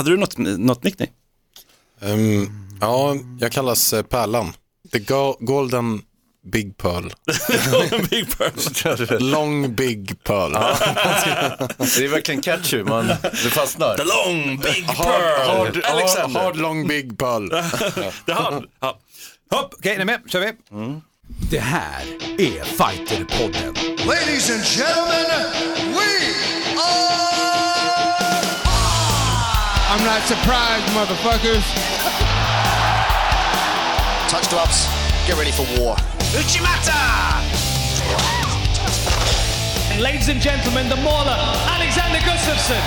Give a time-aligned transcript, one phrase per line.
[0.00, 1.10] Hade du något, något nickname?
[2.00, 4.52] Um, ja, jag kallas eh, Pärlan.
[4.92, 6.02] The go- Golden
[6.52, 7.04] Big Pearl.
[8.10, 9.18] Big Pearl.
[9.22, 10.52] Long Big Pearl.
[11.78, 13.96] Det är verkligen catchy, man, det fastnar.
[13.96, 15.48] The long big Hard, pearl.
[15.48, 16.40] hard, hard, Alexander.
[16.40, 17.48] hard long big pearl.
[18.26, 18.98] Det har ja.
[19.50, 20.20] Hopp, okej, ni är med?
[20.28, 20.52] kör vi.
[21.50, 22.02] Det här
[22.38, 23.74] är Fighterpodden.
[24.06, 25.89] Ladies and gentlemen,
[29.90, 31.66] I'm not surprised, motherfuckers.
[34.30, 34.86] Touch gloves.
[35.26, 35.96] Get ready for war.
[39.90, 41.36] And ladies and gentlemen, the mauler,
[41.74, 42.80] Alexander Gustafsson.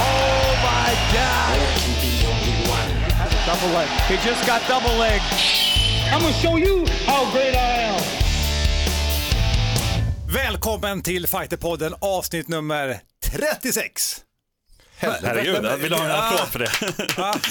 [0.00, 1.58] Oh my God.
[3.44, 3.88] Double leg.
[4.08, 5.20] He just got double leg.
[6.10, 8.02] I'm gonna show you how great I am.
[10.26, 14.27] Välkommen till Fighterpodden avsnitt nummer 36.
[14.98, 16.70] Herregud, jag vill ha en applåd för det.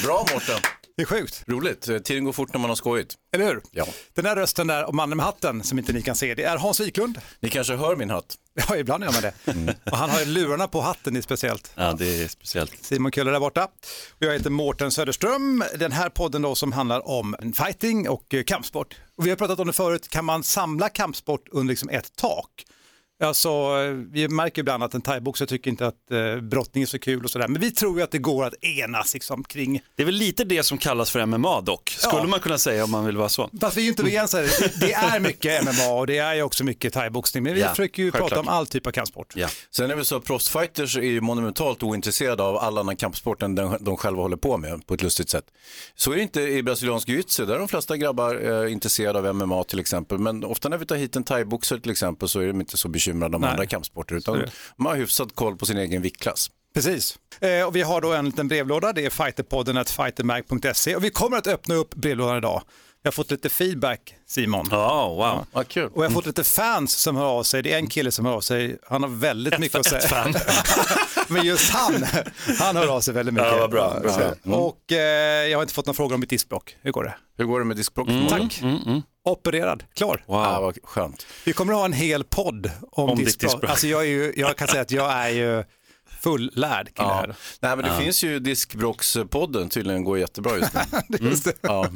[0.03, 0.59] Bra Mårten.
[0.97, 3.16] Det är sjukt, Roligt, tiden går fort när man har skojigt.
[3.33, 3.61] eller hur?
[3.72, 3.85] Ja.
[4.13, 6.57] Den där rösten där och mannen med hatten som inte ni kan se, det är
[6.57, 7.22] Hans Wiklund.
[7.39, 8.35] Ni kanske hör min hatt?
[8.69, 9.75] Ja, ibland gör man det.
[9.91, 11.72] Och han har ju lurarna på hatten i speciellt.
[11.75, 12.73] Ja, det är speciellt.
[12.81, 13.63] Simon Köhler där borta.
[13.63, 15.63] Och jag heter Mårten Söderström.
[15.75, 18.95] Den här podden då som handlar om fighting och kampsport.
[19.17, 22.50] Och vi har pratat om det förut, kan man samla kampsport under liksom ett tak?
[23.23, 23.49] Alltså,
[24.11, 27.31] vi märker ibland att en thaiboxare tycker inte att eh, brottning är så kul och
[27.31, 27.47] sådär.
[27.47, 30.43] Men vi tror ju att det går att enas liksom, kring Det är väl lite
[30.43, 32.27] det som kallas för MMA dock, skulle Ja.
[32.27, 33.49] man kunna säga om man vill vara så.
[33.61, 34.47] Fast vi är ju inte begränsade.
[34.79, 37.43] Det- är mycket MMA och det är ju också mycket thaiboxning.
[37.43, 38.29] Men vi Ja, försöker ju självklart.
[38.29, 39.33] prata om all typ av kampsport.
[39.35, 39.47] Ja.
[39.71, 43.55] Sen är det så att proffsfighters är ju monumentalt ointresserade av all annan kampsport än
[43.55, 45.45] den de själva håller på med på ett lustigt sätt.
[45.95, 49.35] Så är det inte i brasiliansk jiu-jitsu, där är de flesta grabbar eh, intresserade av
[49.35, 50.17] MMA till exempel.
[50.17, 52.88] Men ofta när vi tar hit en thaiboxare till exempel så är de inte så
[52.88, 53.50] bekymrade om Nej.
[53.50, 54.44] andra kampsporter utan
[54.77, 56.52] man har hyfsat koll på sin egen viktklass.
[56.73, 57.19] Precis.
[57.39, 61.38] Eh, och vi har då en liten brevlåda, det är fighterpodden fightermag.se och vi kommer
[61.38, 62.61] att öppna upp brevlådan idag.
[63.08, 64.67] Vi har fått lite feedback Simon.
[64.72, 65.45] Ja, wow.
[65.53, 65.89] Ja, kul.
[65.94, 67.62] Och jag har fått lite fans som hör av sig.
[67.63, 68.78] Det är en kille som hör av sig.
[68.90, 70.00] Han har väldigt mycket att säga.
[70.01, 70.34] Ett fan.
[71.28, 72.03] Men just han,
[72.59, 73.51] han hör av sig väldigt mycket.
[73.51, 74.12] Ja, vad bra, bra.
[74.44, 76.75] Så- Och eh, jag har inte fått några frågor om mitt diskbråck.
[76.81, 77.16] Hur går det?
[77.38, 78.07] Hur går det med diskbråck?
[78.29, 78.62] Tack.
[79.25, 80.24] Opererad, klar.
[80.28, 81.25] Ja, vad skönt.
[81.45, 83.51] Vi kommer att ha en hel podd om, Om diskbråck.
[83.51, 83.69] diskbråck.
[83.72, 85.63] Alltså jag, är ju, jag kan säga att jag är ju
[86.27, 87.13] fullärd kring det Ja.
[87.13, 87.35] här.
[87.59, 90.73] Nej, men det finns ju diskbråckspodden, tydligen går jättebra just
[91.07, 91.17] nu.
[91.29, 91.53] Just det.
[91.61, 91.89] Ja.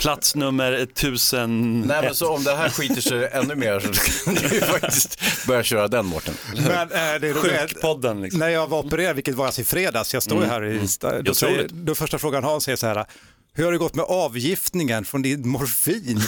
[0.00, 1.80] Plats nummer 1000.
[1.80, 3.88] Nej, men så om det här skiter sig ännu mer så
[4.24, 6.34] kan du ju faktiskt börja köra den Mårten.
[6.54, 7.60] Men eh, det är roligt.
[7.60, 8.40] Sjukpodden liksom.
[8.40, 11.08] När jag var opererad, vilket var alltså i fredags, jag står ju här i, då,
[11.08, 13.04] Jag tror säger, då första frågan Hans är så här,
[13.54, 16.20] hur har det gått med avgiftningen från din morfin?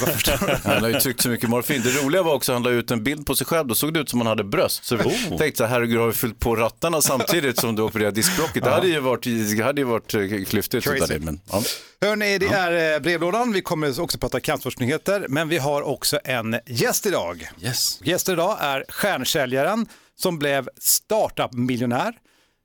[0.65, 1.83] Han har ju tryckt så mycket morfin.
[1.85, 3.69] Det roliga var också att han la ut en bild på sig själv.
[3.69, 4.85] Då såg det ut som han hade bröst.
[4.85, 5.39] Så Oh.
[5.39, 8.65] tänkte så här, herregud har vi fyllt på rattarna samtidigt som du opererade diskbråcket?
[8.65, 9.23] Det hade ju varit,
[9.57, 10.85] det hade ju varit eh, klyftigt.
[10.85, 11.19] Crazy.
[11.19, 11.63] Men, ja.
[12.01, 16.57] Hörni, det är eh, brevlådan, vi kommer också prata kampsportsnyheter, men vi har också en
[16.67, 17.49] gäst idag.
[17.61, 18.01] Yes.
[18.05, 19.87] Gästen idag är stjärnsäljaren
[20.17, 22.13] som blev startup-miljonär.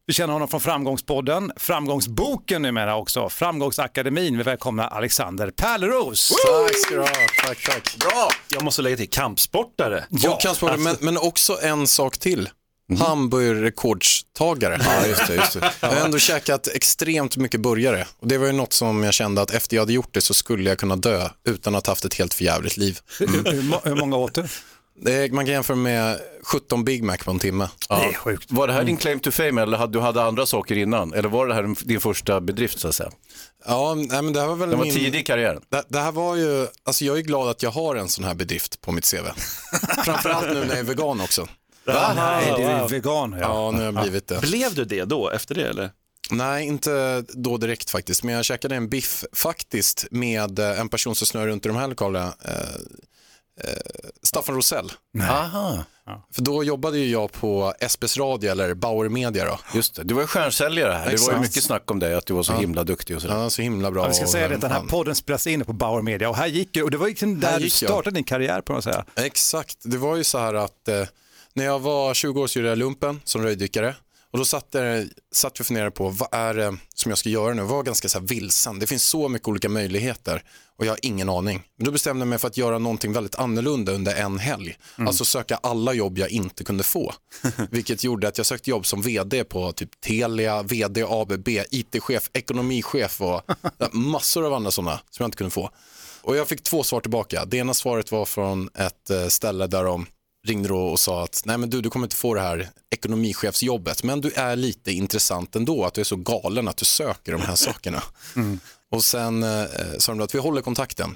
[0.09, 4.37] Vi känner honom från Framgångspodden, Framgångsboken numera också, Framgångsakademin.
[4.37, 6.29] Vi välkomnar Alexander Pärleros.
[6.29, 7.07] Tack ska du ha.
[7.45, 7.95] Tack, tack.
[7.99, 8.29] Bra!
[8.49, 10.05] Jag måste lägga till kampsportare.
[10.09, 12.49] Ja, kampsport, men, men också en sak till.
[12.99, 14.79] Hamburgerrekordstagare.
[14.85, 15.35] Ja, just det.
[15.35, 15.71] Just det.
[15.79, 19.41] Jag har ändå käkat extremt mycket burgare och det var ju något som jag kände
[19.41, 22.05] att efter jag hade gjort det så skulle jag kunna dö utan att ha haft
[22.05, 22.99] ett helt förjävligt liv.
[23.19, 24.47] Hur, hur, må- hur många åt du?
[25.05, 27.69] Är, man kan jämföra med 17 Big Mac på en timme.
[27.89, 28.51] Det är sjukt.
[28.51, 31.13] Var det här din claim to fame eller hade du hade andra saker innan?
[31.13, 33.11] Eller var det här din första bedrift så att säga?
[33.65, 34.95] Ja, nej, men det här var väl Den var min...
[34.95, 35.61] tidig i karriären.
[35.69, 38.35] Det, det här var ju, alltså jag är glad att jag har en sån här
[38.35, 39.25] bedrift på mitt CV.
[40.05, 41.47] Framförallt nu när jag är vegan också.
[41.85, 43.31] Nej, du är vegan.
[43.31, 43.39] Ja.
[43.39, 44.41] Ja, nu har jag blivit det.
[44.41, 45.91] Blev du det då, efter det eller?
[46.31, 51.15] Nej, inte då direkt faktiskt, men jag käkade en biff faktiskt med eh, en person
[51.15, 52.33] som snurrar runt i de här lokalerna,
[53.63, 53.73] eh,
[54.23, 54.91] Staffan Rosell.
[55.29, 55.83] Aha,
[56.33, 59.59] För då jobbade ju jag på SBS Radio eller Bauer Media då.
[59.73, 60.03] just det.
[60.03, 60.99] Du var ju stjärnsäljare här.
[60.99, 61.41] Det var ju Exakt.
[61.41, 63.35] mycket snack om dig, att du var så himla duktig och sådär.
[63.37, 64.03] Ja, så himla bra.
[64.03, 66.29] Ja, vi ska och- säga det, att den här podden spelas in på Bauer Media
[66.29, 67.89] och här gick det, och det var liksom där Här du gick jag.
[67.89, 69.05] startade din karriär på något sätt.
[69.15, 71.03] Exakt, det var ju så här att eh,
[71.53, 73.95] när jag var 20 år så gjorde jag lumpen som röjdykare.
[74.31, 77.29] Och då satt, jag, satt jag och funderade på vad är det som jag ska
[77.29, 77.61] göra nu.
[77.61, 78.79] Jag var ganska så här vilsen.
[78.79, 80.43] Det finns så mycket olika möjligheter
[80.77, 81.63] och jag har ingen aning.
[81.75, 84.77] Men då bestämde jag mig för att göra någonting väldigt annorlunda under en helg.
[84.97, 87.13] Alltså söka alla jobb jag inte kunde få.
[87.71, 93.21] Vilket gjorde att jag sökte jobb som vd på typ Telia, vd ABB, IT-chef, ekonomichef
[93.21, 93.41] och
[93.91, 95.69] massor av andra sådana som jag inte kunde få.
[96.21, 97.45] Och jag fick två svar tillbaka.
[97.45, 100.05] Det ena svaret var från ett eh, ställe där de
[100.49, 104.03] ringde då och sa att nej men du, du kommer inte få det här ekonomichefsjobbet,
[104.03, 107.41] men du är lite intressant ändå, att du är så galen att du söker de
[107.41, 108.03] här sakerna.
[108.91, 109.65] Och sen eh,
[109.97, 111.15] sa de att vi håller kontakten.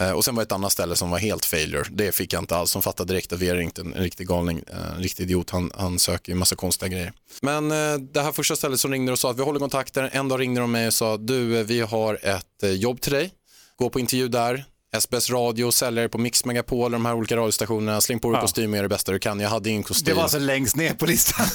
[0.00, 1.84] Eh, och sen var det ett annat ställe som var helt failure.
[1.90, 2.72] Det fick jag inte alls.
[2.72, 5.50] De fattade direkt att vi är ringt en, en riktig galning, eh, en riktig idiot.
[5.50, 7.12] Han, han söker ju massa konstiga grejer.
[7.42, 10.08] Men eh, det här första stället som ringde och sa att vi håller kontakten.
[10.12, 13.12] En dag ringde de mig och sa du, eh, vi har ett eh, jobb till
[13.12, 13.30] dig.
[13.76, 14.64] Gå på intervju där.
[14.98, 18.00] SBS radio, säljare på Mix Megapol, de här olika radiostationerna.
[18.00, 19.40] Släng på dig kostym och gör det bästa du kan.
[19.40, 20.04] Jag hade ingen kostym.
[20.04, 21.46] Det var alltså längst ner på listan.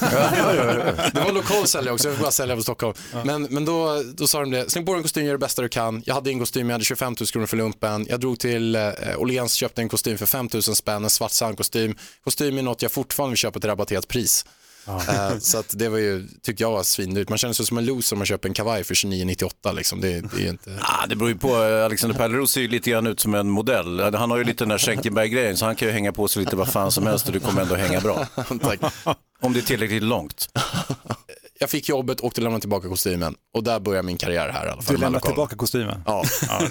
[1.14, 2.94] Det var lokal säljare också, jag fick bara sälja på Stockholm.
[3.24, 5.62] Men, men då, då sa de det, släng på dig en kostym, gör det bästa
[5.62, 6.02] du kan.
[6.06, 8.06] Jag hade en kostym, jag hade 25 000 kronor för lumpen.
[8.08, 11.96] Jag drog till eh, Åhléns, köpte en kostym för 5 000 spänn, en svart sandkostym.
[12.24, 14.44] Kostym är något jag fortfarande vill köpa till rabatterat pris.
[14.88, 17.28] Eh, så att det var ju, tyckte jag var svindyrt.
[17.28, 20.00] Man känner sig som en loser om man köper en kavaj för 29,98 liksom.
[20.00, 20.78] Det, det är inte...
[20.80, 21.56] Ah, det beror ju på.
[21.56, 24.14] Alexander Pärleros ser ju lite grann ut som en modell.
[24.14, 26.56] Han har ju lite den där Schenkenberg-grejen så han kan ju hänga på sig lite
[26.56, 28.26] vad fan som helst och det kommer ändå hänga bra.
[28.62, 28.80] Tack.
[29.40, 30.48] Om det är tillräckligt långt.
[31.60, 34.70] Jag fick jobbet, åkte och lämnade tillbaka kostymen och där börjar min karriär här i
[34.70, 34.96] alla fall.
[34.96, 35.20] Du lokaler.
[35.20, 36.02] tillbaka kostymen.
[36.06, 36.24] Ja,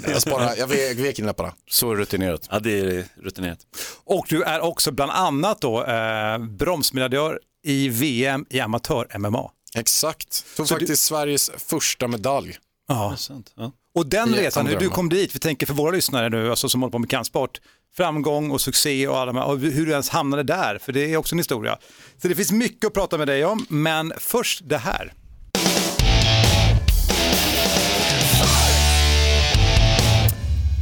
[0.08, 1.52] jag, sparar, jag vek, vek in läpparna.
[1.70, 2.48] Så rutinerat.
[2.50, 3.58] Ja, det är rutinerat.
[4.04, 9.50] Och du är också bland annat då eh, bromsmedaljör i VM i amatör-MMA.
[9.74, 10.56] Exakt.
[10.56, 12.56] Tog Så faktiskt Sveriges första medalj.
[12.88, 13.14] Ja.
[13.18, 13.52] Sant.
[13.56, 13.72] Ja.
[13.94, 16.82] Och den resan, hur du kom dit, vi tänker för våra lyssnare nu, alltså som
[16.82, 17.60] håller på med kampsport,
[17.96, 21.12] framgång och succé och, alla, de här- och hur du ens hamnade där, för det
[21.12, 21.78] är också en historia.
[22.22, 25.12] Så det finns mycket att prata med dig om, men först det här.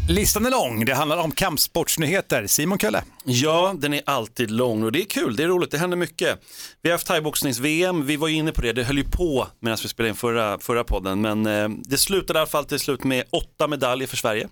[0.09, 2.47] Listan är lång, det handlar om kampsportsnyheter.
[2.47, 3.05] Simon Kölle.
[3.25, 6.41] Ja, den är alltid lång och det är kul, det är roligt, det händer mycket.
[6.83, 9.79] Vi har haft thaiboxnings-VM, vi var ju inne på det, det höll ju på medan
[9.83, 13.05] vi spelade in förra, förra podden, men eh, det slutade i alla fall till slut
[13.05, 14.49] med åtta medaljer för Sverige.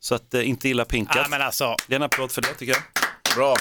[0.00, 1.30] Så att eh, inte illa pinkat.
[1.30, 2.82] men alltså, Det är en applåd för det tycker jag.
[3.36, 3.56] Bra.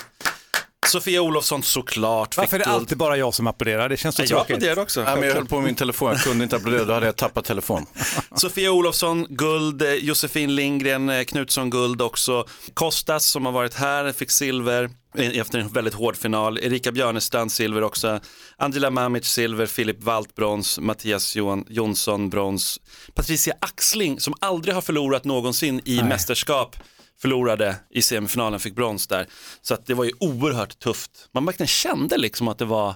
[0.92, 3.90] Sofia Olofsson såklart varför är det alltid bara jag som applåderar?
[3.90, 4.56] Det känns så Jag tråkigt.
[4.56, 5.04] applåderade också.
[5.04, 7.16] Nej, men jag höll på med min telefon, jag kunde inte applådera, då hade jag
[7.16, 7.86] tappat telefon.
[8.36, 9.82] Sofia Olofsson, guld.
[9.82, 12.46] Eh, Josefin Lindgren eh, Knutsson, guld också.
[12.74, 16.58] Kostas som har varit här fick silver eh, efter en väldigt hård final.
[16.60, 18.20] Erika Björnestrand silver också.
[18.58, 22.80] Angela Mamic silver, Filip Walt brons, Mattias Johan, Jonsson brons.
[23.14, 26.76] Patricia Axling som aldrig har förlorat någonsin i mästerskap
[27.22, 29.28] förlorade i semifinalen, fick brons där.
[29.62, 31.12] Så att det var ju oerhört tufft.
[31.34, 32.96] Man verkligen kände liksom att det var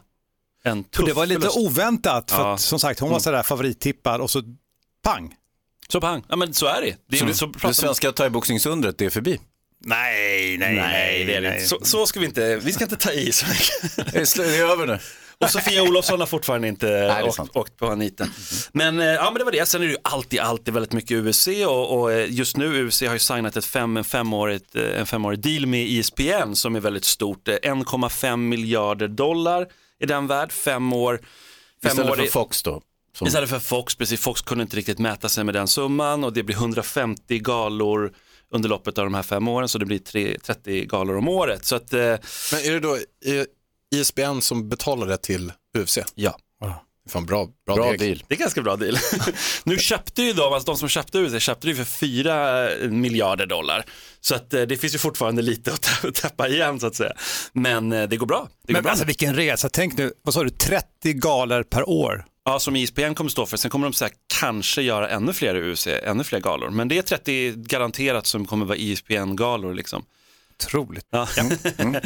[0.63, 1.57] en tuff Och det var lite förlust.
[1.57, 2.53] oväntat, för Ja.
[2.53, 4.41] att, som sagt hon var sådär favorittippad och så
[5.03, 5.35] pang.
[5.89, 6.95] Så pang, ja men så är det.
[7.09, 9.39] det, är, så, pratar Det svenska thaiboxningsundret, det är förbi.
[9.85, 11.65] Nej, nej, Nej, det är det inte.
[11.67, 14.13] Så, så ska vi inte, vi ska inte ta i så mycket.
[14.13, 14.99] Det är över nu.
[15.37, 18.27] Och Sofia Olofsson har fortfarande inte är åkt, åkt på Anita.
[18.71, 21.17] Men, eh, ja, men det var det, sen är det ju alltid, alltid väldigt mycket
[21.25, 24.99] UFC och, och eh, just nu UFC har ju signat ett fem, en, femårigt, eh,
[24.99, 27.47] en femårig deal med E ESPN som är väldigt stort.
[27.47, 29.67] Eh, 1,5 miljarder dollar
[29.99, 31.19] är den värd, fem år.
[31.83, 32.81] Fem Istället år för i- Fox då.
[33.17, 33.27] Som...
[33.27, 36.43] Istället för Fox, precis, Fox kunde inte riktigt mäta sig med den summan och det
[36.43, 38.13] blir 150 galor
[38.51, 41.65] under loppet av de här fem åren så det blir tre, 30 galor om året.
[41.65, 42.97] Så att, eh, Men är det då
[43.95, 45.97] ISBN som betalar det till UFC?
[46.15, 46.37] ja.
[47.09, 48.23] Fan, bra, bra, Bra deal.
[48.27, 48.97] Det är ganska bra deal.
[49.63, 53.45] nu köpte ju de, alltså de som köpte UFC köpte det ju för 4 miljarder
[53.45, 53.85] dollar.
[54.21, 57.13] Så att eh, det finns ju fortfarande lite att tä- täppa igen så att säga.
[57.53, 58.47] Men eh, det går bra.
[58.67, 58.91] Det går Men bra.
[58.91, 62.25] alltså vilken resa, tänk nu, vad sa du, 30 galor per år?
[62.45, 63.57] Ja, som ISPN kommer stå för.
[63.57, 66.69] Sen kommer de så här, kanske göra ännu fler UFC, ännu fler galor.
[66.69, 70.05] Men det är 30 garanterat som kommer vara ISPN-galor liksom.
[70.63, 71.07] Otroligt.
[71.09, 71.27] Ja.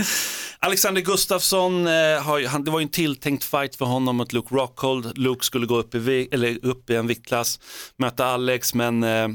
[0.59, 5.17] Alexander Gustafsson, eh, han, det var ju en tilltänkt fight för honom mot Luke Rockhold.
[5.17, 7.59] Luke skulle gå upp i, eller upp i en viktklass,
[7.97, 9.27] möta Alex, men eh,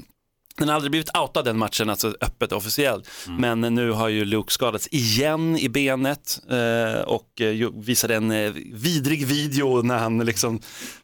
[0.56, 3.10] den har aldrig blivit outad den matchen, alltså öppet officiellt.
[3.38, 7.40] Men eh, nu har ju Luke skadats igen i benet eh, och
[7.74, 10.60] visade en eh, vidrig video när han liksom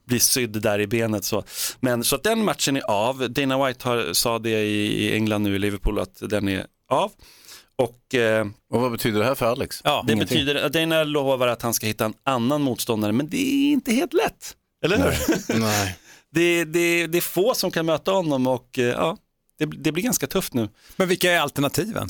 [0.07, 1.25] blir sydd där i benet.
[1.25, 1.45] Så.
[1.81, 3.31] Men så att den matchen är av.
[3.31, 7.13] Dana White har, sa det i, i England nu i Liverpool att den är av.
[7.83, 9.81] Och eh, Och vad betyder det här för Alex?
[9.85, 10.39] Ja, det Ingenting.
[10.39, 13.93] betyder att Dana lovar att han ska hitta en annan motståndare, men det är inte
[13.93, 14.57] helt lätt.
[14.85, 15.59] Eller hur?
[15.61, 15.97] Nej.
[16.31, 19.17] Det, det, det är få som kan möta honom och eh, ja,
[19.59, 20.69] det, det blir ganska tufft nu.
[20.97, 22.09] Men vilka är alternativen?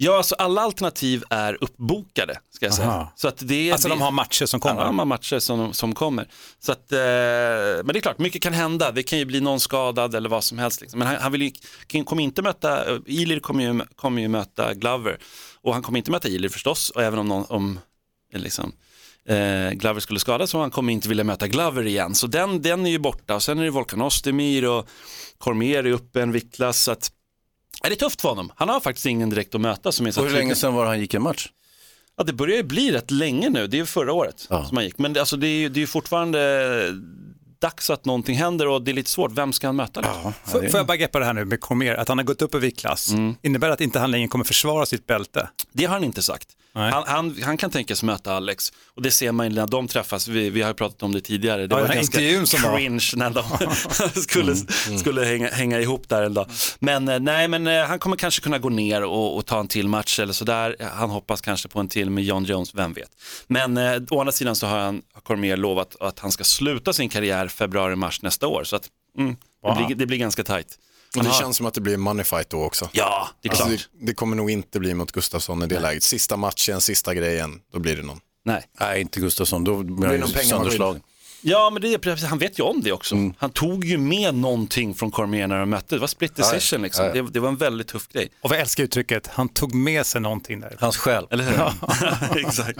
[0.00, 2.88] Ja, alltså alla alternativ är uppbokade, ska jag säga.
[2.88, 3.12] Aha.
[3.16, 4.80] Så att det, Alltså det, de har matcher som kommer.
[4.80, 6.28] Ja, de har matcher som, som kommer.
[6.58, 8.92] Så att, eh, men det är klart, mycket kan hända.
[8.92, 10.80] Det kan ju bli någon skadad eller vad som helst.
[10.80, 10.98] Liksom.
[10.98, 14.74] Men han, han vill ju, kommer inte möta, eh, Ilir kommer ju, kommer ju möta
[14.74, 15.18] Glover.
[15.62, 17.78] Och han kommer inte möta Ilir förstås, och även om, någon, om
[18.34, 18.72] eh, liksom,
[19.28, 22.14] eh, Glover skulle skadas så han kommer inte vilja möta Glover igen.
[22.14, 23.34] Så den, den är ju borta.
[23.34, 24.88] Och sen är det Volkan Ozdemir och
[25.38, 26.82] Cormier är uppe en viktklass.
[26.82, 27.10] Så att,
[27.84, 28.52] är det tufft för honom.
[28.56, 30.84] Han har faktiskt ingen direkt att möta som är så Och hur länge sedan var
[30.84, 31.48] det han gick en match?
[32.16, 34.84] Ja, det börjar ju bli rätt länge nu, det är ju förra året som han
[34.84, 34.98] gick.
[34.98, 36.94] Men det, alltså, det är ju det är ju fortfarande
[37.60, 40.00] dags att någonting händer och det är lite svårt, vem ska han möta?
[40.00, 40.32] Liksom?
[40.44, 42.54] Får, får jag bara greppa det här nu med Cormier, att han har gått upp
[42.54, 43.14] i viktklass.
[43.42, 45.48] Innebär det att inte han längre kommer försvara sitt bälte?
[45.72, 46.48] Det har han inte sagt.
[46.78, 50.28] Han, han, han kan tänkas möta Alex och det ser man ju när de träffas,
[50.28, 51.66] vi, vi har pratat om det tidigare.
[51.66, 54.54] Det Ja, var ganska intervjun som var- cringe när de skulle,
[54.86, 56.46] Mm, skulle hänga, hänga ihop där en dag.
[56.80, 59.68] Men eh, nej, men eh, han kommer kanske kunna gå ner och, och ta en
[59.68, 60.76] till match eller sådär.
[60.94, 63.10] Han hoppas kanske på en till med John Jones, vem vet.
[63.46, 66.92] Men eh, å andra sidan så har han, har Cormier lovat att han ska sluta
[66.92, 68.64] sin karriär februari-mars nästa år.
[68.64, 70.78] Så att, mm, det, blir, det blir ganska tajt.
[71.18, 72.88] Och det känns som att det blir money fight då också.
[72.92, 73.68] Ja, det är klart.
[73.70, 76.02] Alltså, det, det kommer nog inte bli mot Gustafsson i det läget.
[76.02, 78.20] Sista matchen, sista grejen, då blir det någon.
[78.44, 78.62] Nej.
[78.80, 81.02] Nej, inte Gustafsson, då blir han det ju sönderslagen.
[81.40, 83.14] Ja, men det är, precis- han vet ju om det också.
[83.14, 83.34] Mm.
[83.38, 85.94] Han tog ju med någonting från Cormier när de mötte.
[85.94, 87.04] Det var split decision liksom.
[87.04, 87.22] ja, ja.
[87.22, 88.28] Det, det var en väldigt tuff grej.
[88.40, 90.76] Och vi älskar uttrycket, han tog med sig någonting där.
[90.80, 91.26] Hans själ.
[91.30, 92.38] Eller hur?
[92.46, 92.78] Exakt.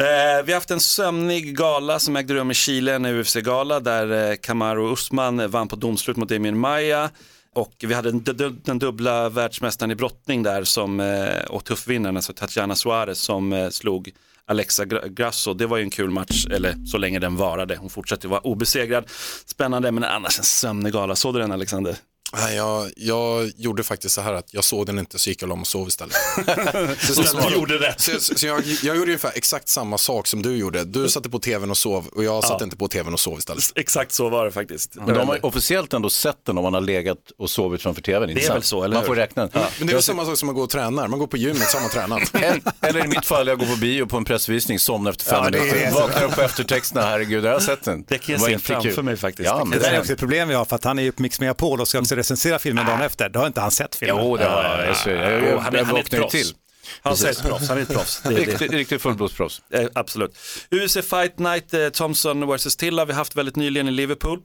[0.00, 4.30] Eh, vi har haft en sömnig gala som ägde rum i Chile, en UFC-gala där
[4.30, 7.10] eh, Kamaru Usman vann på domslut mot Damien Maya.
[7.54, 12.32] Och vi hade den, den, dubbla världsmästaren i brottning där som, eh, och tuffvinnaren, alltså
[12.32, 14.10] Tatjana Suarez som eh, slog
[14.46, 15.54] Alexa Grasso.
[15.54, 17.76] Det var ju en kul match, eller så länge den varade.
[17.76, 19.04] Hon fortsatte vara obesegrad.
[19.46, 21.16] Spännande, men annars en sömnig gala.
[21.16, 21.96] Såg du den Alexander?
[22.32, 25.48] Nej, jag, jag gjorde faktiskt så här att jag såg den inte så gick jag
[25.48, 26.14] mig och sov istället.
[27.00, 28.00] så istället Du gjorde rätt.
[28.00, 30.84] Så, så, så jag, jag gjorde ungefär exakt samma sak som du gjorde.
[30.84, 33.64] Du satte på tvn och sov och jag satte inte på tvn och sov istället.
[33.74, 34.94] Exakt så var det faktiskt.
[34.94, 38.30] Men de har officiellt ändå sett den om man har legat och sovit framför tvn.
[38.30, 38.56] inte är sant?
[38.56, 39.06] väl så, eller Man hur?
[39.08, 39.62] får räkna den.
[39.78, 41.08] Men det är väl samma sak som att gå och träna.
[41.08, 42.32] Man går på gymmet så har man tränat.
[42.80, 45.50] Eller i mitt fall, jag går på bio på en pressvisning, somnar efter fem Ja,
[45.50, 45.92] det är minuter, det.
[45.94, 48.04] vaknar upp på eftertexterna, herregud, jag har sett den.
[48.08, 49.04] Det kan jag se inte framför kul.
[49.04, 49.46] mig faktiskt.
[49.46, 51.12] Ja, Det men Det är också ett problem vi har för att han är ju
[51.12, 53.28] på Mix Megapol och ska också recensera filmen dagen efter.
[53.28, 54.24] Då har inte han sett filmen.
[54.24, 54.96] Jo, det har jag.
[54.96, 56.32] Ser- jag, jag, han jag han är ett proffs.
[56.32, 56.54] till.
[57.02, 58.22] Han är ett proffs, han är ett proffs.
[58.24, 58.30] Det.
[58.30, 59.62] Riktigt, riktigt fullblodsproffs.
[59.70, 60.38] Eh, absolut.
[60.70, 64.40] UFC Fight Night, eh, Thompson vs Till har vi haft väldigt nyligen i Liverpool.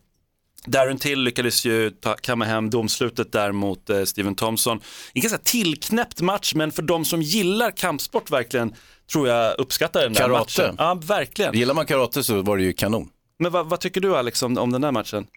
[0.66, 4.80] Darren Till lyckades ju ta, kamma hem domslutet där mot eh, Steven Thompson.
[5.14, 8.74] En ganska tillknäppt match, men för de som gillar kampsport verkligen
[9.12, 10.40] tror jag uppskattar den där Karate.
[10.62, 10.76] matchen.
[10.78, 11.54] Ja, verkligen.
[11.58, 13.10] Gillar man karate så var det ju kanon.
[13.40, 15.28] Men vad, vad tycker du Alex om, om den där matchen?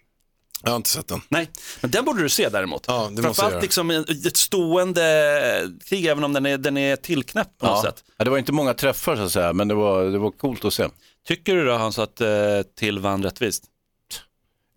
[0.63, 1.21] Jag har inte sett den.
[1.29, 1.49] Nej,
[1.81, 2.83] men den borde du se däremot.
[2.87, 3.61] Ja, det måste jag göra.
[3.61, 8.03] liksom ett stående krig, även om den är, den är tillknäppt på något sätt.
[8.17, 10.65] Ja, det var inte många träffar så att säga, men det var, det var coolt
[10.65, 10.87] att se.
[11.27, 12.29] Tycker du då Hans att eh,
[12.77, 13.63] Till vann rättvist?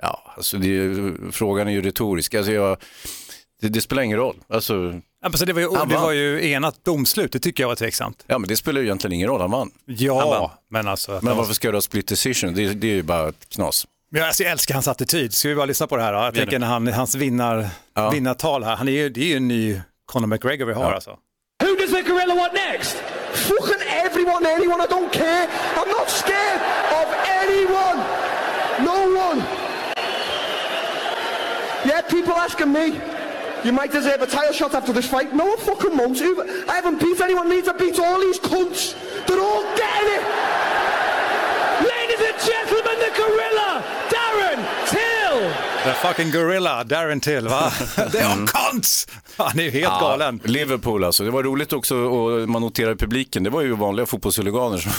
[0.03, 2.35] Ja, alltså det, är ju- frågan är ju retorisk.
[2.35, 2.77] Alltså jag,
[3.61, 4.37] det, det spelar ingen roll.
[4.49, 4.75] Alltså,
[5.25, 6.03] Ja, men så det, var ju, Han det vann.
[6.05, 8.25] var ju enat domslut, det tycker jag var tveksamt.
[8.27, 9.71] ja, men det spelar ju egentligen ingen roll, han vann.
[9.87, 10.17] Han vann.
[10.29, 11.21] Ja, men alltså.
[11.23, 12.55] Men varför ska jag ha split decision?
[12.55, 13.87] Det, det är ju bara ett knas.
[14.15, 15.35] Men alltså, jag älskar hans attityd.
[15.35, 16.13] Ska vi bara lyssna på det här?
[16.13, 16.19] Då?
[16.19, 18.11] Jag tänker när han, hans vinnar, Ja.
[18.11, 18.77] vinnartal här.
[18.77, 21.11] Han är ju, det är ju en ny Conor McGregor vi har alltså.
[21.65, 22.97] Who does the gorilla want next?
[23.33, 25.47] Fucking everyone, anyone, I don't care.
[25.77, 26.61] I'm not scared
[27.01, 27.07] of
[27.43, 27.99] anyone.
[28.85, 29.43] No one.
[31.85, 32.87] Yeah, people asking me,
[33.65, 35.35] you might deserve a title shot after this fight.
[35.35, 36.19] No one fucking won't.
[36.19, 37.49] Who- I haven't beat anyone.
[37.49, 38.95] Needs to beat all these cunts.
[39.27, 40.25] They're all getting it.
[42.43, 44.12] Ladies and gentlemen, the gorilla, Darren Till!
[45.85, 47.73] The fucking gorilla, Darren Till, va?
[48.13, 49.07] Det är cunts!
[49.37, 50.41] Han är ju helt galen.
[50.45, 54.79] Liverpool alltså, det var roligt också och man noterar publiken, det var ju vanliga fotbollshuliganer
[54.79, 54.93] som,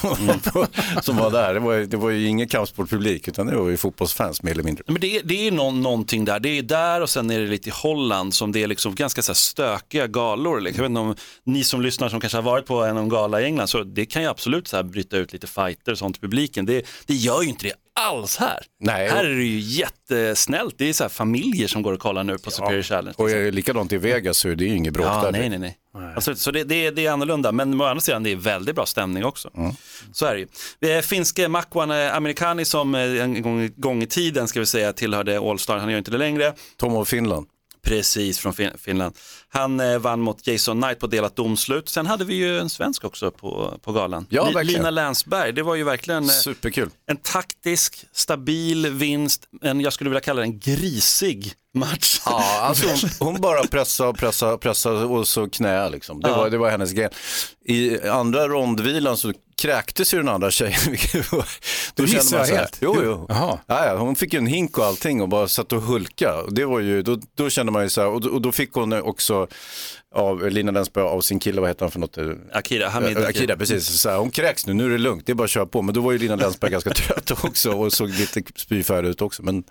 [0.54, 1.54] var, som var där.
[1.54, 4.84] Det var, det var ju ingen kampsportpublik utan det var ju fotbollsfans mer eller mindre.
[4.88, 6.40] Men det är, det är någon, någonting där.
[6.40, 9.22] Det är där och sen är det lite i Holland som det är liksom ganska
[9.22, 10.60] så här stökiga galor.
[10.60, 10.84] Liksom.
[10.84, 13.46] Jag vet inte om ni som lyssnar som kanske har varit på en gala i
[13.46, 16.20] England, så det kan ju absolut så här bryta ut lite fighter och sånt i
[16.20, 16.66] publiken.
[16.66, 18.60] Det, det gör ju inte det alls här.
[18.80, 19.10] Nej.
[19.10, 20.76] Här är det ju jättesnällt.
[20.78, 23.14] Det är så familjer som går och kollar nu på Superior Challenge.
[23.18, 25.32] Och eh, likadant i Vegas så är det ju inget bråk Ja, där.
[25.32, 25.78] nej, nej, nej.
[26.16, 28.76] Alltså, så det, det, är- det är annorlunda, men å andra sidan det är väldigt
[28.76, 29.50] bra stämning också.
[30.14, 30.96] Så är det ju.
[30.98, 34.94] Är Finske Makwan eh, Amerikani som eh, en gång, gång i tiden ska vi säga
[34.94, 36.54] tillhörde All-Star, han gör inte det längre.
[36.78, 37.48] Tom av Finland.
[37.86, 39.16] Precis, från fin- Finland.
[39.50, 41.90] Han eh, vann mot Jason Knight på delat domslut.
[41.90, 44.26] Sen hade vi ju en svensk också på, på galan.
[44.30, 44.78] Ja, Li- verkligen.
[44.80, 46.90] Lina Länsberg, det var ju verkligen eh, Superkul.
[47.08, 52.22] en taktisk, stabil vinst, en, jag skulle vilja kalla det en grisig match.
[52.26, 52.88] Ja, alltså
[53.20, 56.22] hon, hon bara pressade och pressade och pressade och så knä liksom.
[56.22, 56.38] Det, Ja.
[56.38, 57.10] var, det var hennes grej.
[57.66, 60.80] I andra rondvilan så kräktes ju den andra tjejen.
[61.32, 62.78] Då Det kände man så här, helt.
[62.82, 63.26] Jo, jo.
[63.30, 63.60] Jaha.
[63.68, 66.34] Ja, ja, hon fick ju en hink och allting och bara satt och hulka.
[66.42, 68.52] Och Det var ju, då, då kände man ju så här, och, då- och då
[68.52, 69.48] fick hon också
[70.16, 72.18] av Lina Länsberg av sin kille, vad heter han för något?
[72.54, 73.88] Akira, Hamid Akira, Akira precis.
[74.02, 75.82] Så här, hon kräks nu, nu är det lugnt, det är bara att köra på.
[75.82, 79.44] Men då var ju Lina Länsberg ganska trött också och såg lite spyfärdig ut också.
[79.44, 79.64] Men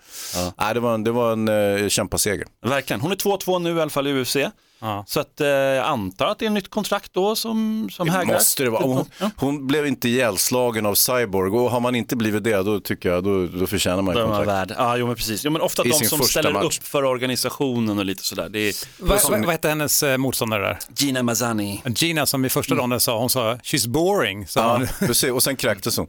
[0.61, 2.47] nej, det var en, det var en uh, kämpaseger.
[2.67, 3.01] Verkligen.
[3.01, 4.37] Hon är 2-2 nu i alla fall i UFC.
[4.83, 5.05] Ja.
[5.09, 8.13] Så att, eh, jag antar att det är ett nytt kontrakt då som, som Det
[8.13, 8.35] hägrar.
[8.35, 8.83] måste det vara.
[8.83, 9.05] Hon,
[9.37, 13.25] hon blev inte ihjälslagen av Cyborg och har man inte blivit det då tycker jag
[13.25, 14.49] då, då förtjänar man ett kontrakt.
[14.49, 14.75] värd.
[14.79, 15.45] Ja, jo, men precis.
[15.45, 16.65] Jo, men ofta I de som ställer match.
[16.79, 18.49] upp för organisationen och lite sådär.
[18.49, 20.79] Det är Vad vad- vad hette hennes eh, motståndare där?
[20.97, 21.83] Gina Mazzani.
[21.97, 24.47] Gina som i första ronden sa, hon sa “she's boring”.
[24.47, 25.07] Sa Ja, hon.
[25.09, 25.31] precis.
[25.31, 26.07] Och sen kräktes hon.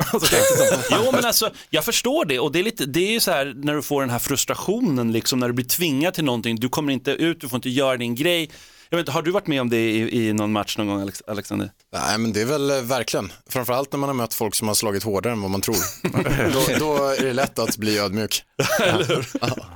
[0.91, 3.53] Jo men alltså, jag förstår det och det är, lite, det är ju så här
[3.55, 6.93] när du får den här frustrationen liksom när du blir tvingad till någonting, du kommer
[6.93, 8.49] inte ut, du får inte göra din grej.
[8.89, 11.01] Jag vet inte, har du varit med om det i, i någon match någon gång
[11.01, 11.71] Alex, Alexander?
[11.93, 14.75] Nej men det är väl eh, verkligen, framförallt när man har mött folk som har
[14.75, 15.75] slagit hårdare än vad man tror.
[16.53, 18.43] då, då är det lätt att bli ödmjuk.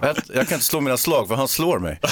[0.01, 1.99] Jag, jag kan inte slå mina slag för han slår mig.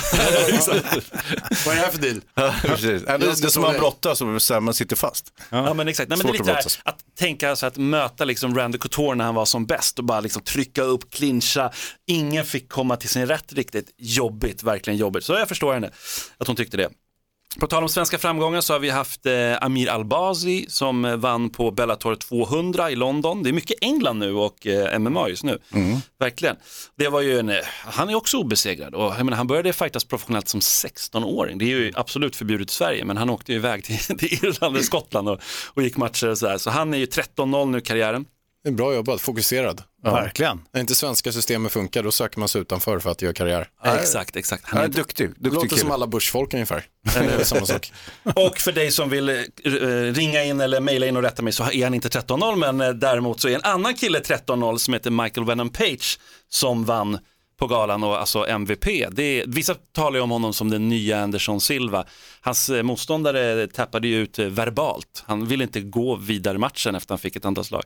[1.65, 2.21] Vad är det här för deal?
[2.61, 3.03] Precis.
[3.07, 4.27] Ja, Det, det är som man brottas och
[4.63, 5.33] man sitter fast.
[5.49, 8.25] Ja, men exakt, Nej, men det är lite att här, att tänka så att möta
[8.25, 11.71] liksom Randy Couture när han var som bäst och bara liksom trycka upp, clincha,
[12.07, 15.23] ingen fick komma till sin rätt riktigt, jobbigt, verkligen jobbigt.
[15.23, 15.89] Så jag förstår henne,
[16.37, 16.89] att hon tyckte det.
[17.59, 21.49] På tal om svenska framgångar så har vi haft eh, Amir Albazi som eh, vann
[21.49, 23.43] på Bellator 200 i London.
[23.43, 25.59] Det är mycket England nu och eh, MMA just nu.
[26.19, 26.55] Verkligen.
[26.97, 30.03] Det var ju en, eh, han är också obesegrad och jag menar, han började fightas
[30.03, 31.57] professionellt som 16-åring.
[31.57, 34.77] Det är ju absolut förbjudet i Sverige men han åkte ju iväg till, till Irland
[34.77, 35.39] och Skottland och,
[35.73, 36.57] och gick matcher och sådär.
[36.57, 38.25] Så han är ju 13-0 nu i karriären.
[38.63, 39.81] Det är bra jobbat, fokuserad.
[40.11, 40.61] Verkligen.
[40.71, 43.67] När inte svenska systemet funkar då söker man sig utanför för att göra karriär.
[43.83, 44.63] Exakt, exakt.
[44.65, 45.27] Han är är duktig.
[45.29, 45.81] Det duktig låter kille.
[45.81, 46.85] som alla börsfolk ungefär.
[47.15, 47.91] Är samma sak.
[48.35, 49.35] Och för dig som vill eh,
[50.13, 52.89] ringa in eller mejla in och rätta mig så är han inte 13-0 men eh,
[52.89, 56.19] däremot så är en annan kille 13-0 som heter Michael Venom Page
[56.49, 57.19] som vann
[57.59, 58.87] på galan och alltså MVP.
[58.87, 62.05] Är, vissa talar ju om honom som den nya Anderson Silva.
[62.41, 65.23] Hans eh, motståndare tappade ju ut eh, verbalt.
[65.27, 67.83] Han ville inte gå vidare matchen efter han fick ett antal slag.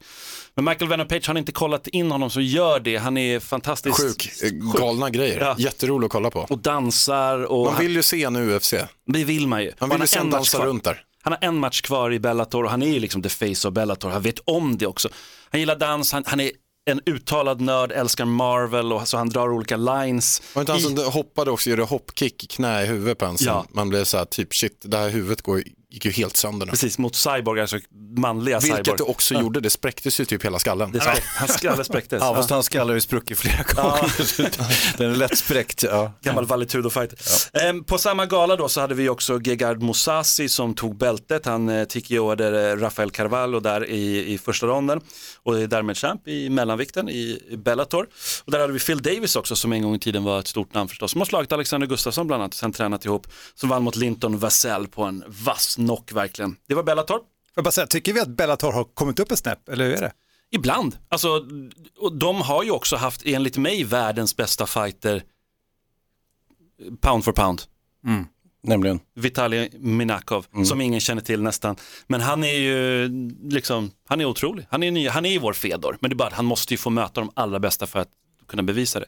[0.55, 2.97] Men Michael Venom Page har inte kollat in honom så gör det.
[2.97, 4.49] Han är fantastiskt Sjuk, eh,
[4.79, 5.39] galna grejer.
[5.39, 5.55] Ja.
[5.57, 6.39] Jätteroligt att kolla på.
[6.49, 8.73] och dansar och Man vill ju se en UFC.
[9.05, 9.71] det vill man ju.
[9.79, 11.03] Man vill ju se match dansa runt där.
[11.21, 13.73] Han har en match kvar i Bellator och han är ju liksom the face of
[13.73, 14.09] Bellator.
[14.09, 15.09] Han vet om det också.
[15.51, 16.51] Han gillar dans, han, han är
[16.85, 20.41] en uttalad nörd, älskar Marvel och så han drar olika lines.
[20.55, 23.65] Var inte han I- som hoppade också, gjorde hoppkick, knä i huvudet på en Ja.
[23.69, 26.69] Man blev så här typ shit, det här huvudet går, gick ju helt sönder nu.
[26.69, 27.77] Precis, mot Cyborg, alltså
[28.17, 28.97] manliga Vilket Cyborg.
[28.97, 30.91] det också gjorde, det spräcktes ju typ hela skallen.
[30.91, 32.21] Det spräck, hans skalle spräcktes.
[32.21, 34.97] Ja, Ja, fast hans skalle har ju spruckit flera gånger.
[34.97, 35.83] Den är lätt spräckt.
[35.83, 36.13] Ja.
[36.21, 37.17] Gammal Valetudo-fighter.
[37.53, 41.45] Ehm, på samma gala då så hade vi också Gegard Mousasi som tog bältet.
[41.45, 45.01] Han eh, TKO'ade Rafael Carvalho där i, i första ronden
[45.43, 48.07] och är därmed champ i mellanvikten i i Bellator.
[48.45, 50.73] Och där hade vi Phil Davis också som en gång i tiden var ett stort
[50.73, 51.11] namn förstås.
[51.11, 53.27] Som har slagit Alexander Gustafsson bland annat, sen tränat ihop.
[53.55, 56.55] Som vann mot Linton Vassell på en vass knock verkligen.
[56.67, 57.19] Det var Bellator.
[57.55, 60.01] Jag bara säga, tycker vi att Bellator har kommit upp ett snäpp, eller hur är
[60.01, 60.11] det?
[60.51, 60.97] Ibland.
[61.09, 61.39] Alltså,
[62.19, 65.23] de har ju också haft, enligt mig, världens bästa fighter
[67.01, 67.61] pound for pound.
[68.61, 68.99] Nämligen.
[69.15, 71.75] Vitalij Minakov, som ingen känner till nästan.
[72.07, 73.09] Men han är ju
[73.43, 74.67] liksom, han är otrolig.
[74.69, 76.73] Han är, ny, han är ju vår Fedor, men det är bara att han måste
[76.73, 78.09] ju få möta de allra bästa för att
[78.47, 79.05] kunna bevisa det.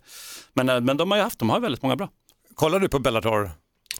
[0.53, 2.10] Men, eh, men de har ju haft, de har väldigt många bra.
[2.55, 3.51] Kollar du på Bellator?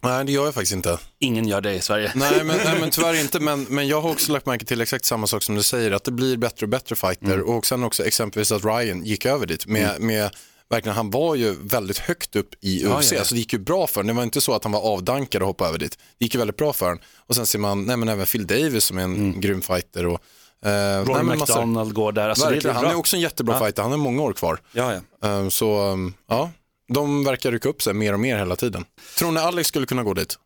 [0.04, 1.00] Nej, det gör jag faktiskt inte.
[1.20, 2.12] Ingen gör det i Sverige.
[2.16, 5.06] Nej men, nej, men tyvärr inte, men, men jag har också lagt märke till exakt
[5.06, 8.06] samma sak som du säger, att det blir bättre och bättre fighter och sen också
[8.06, 10.30] exempelvis att Ryan gick över dit med, med
[10.70, 13.24] verkligen, han var ju väldigt högt upp i UFC, ja, ja.
[13.24, 14.08] så det gick ju bra för honom.
[14.08, 15.98] Det var inte så att han var avdankad och hoppade över dit.
[16.18, 17.00] Det gick ju väldigt bra för honom.
[17.28, 20.20] Och sen ser man, nej men även Phil Davis som är en grym fighter och
[20.66, 21.24] eh, Rory.
[21.24, 22.30] McDonald går där.
[22.30, 24.60] Alltså, det är Verkligen, han är också en jättebra fighter, han har många år kvar.
[24.72, 25.28] Ja, ja.
[25.30, 26.52] Eh, Så um, ja,
[26.94, 28.86] de verkar rycka upp sig mer och mer hela tiden.
[29.18, 30.38] Tror ni Alex skulle kunna gå dit?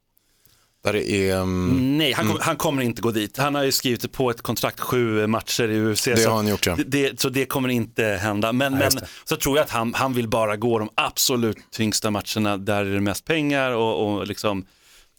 [0.94, 3.38] Är, um, Nej, han, kom, han kommer inte gå dit.
[3.38, 6.06] Han har ju skrivit på ett kontrakt sju matcher i UFC.
[6.06, 6.78] Det så har han gjort, ja.
[6.86, 8.54] det, så det kommer inte hända.
[8.54, 8.92] Men, men
[9.24, 12.96] så tror jag att han, han vill bara gå de absolut tyngsta matcherna där det
[12.96, 14.66] är mest pengar och, och, liksom,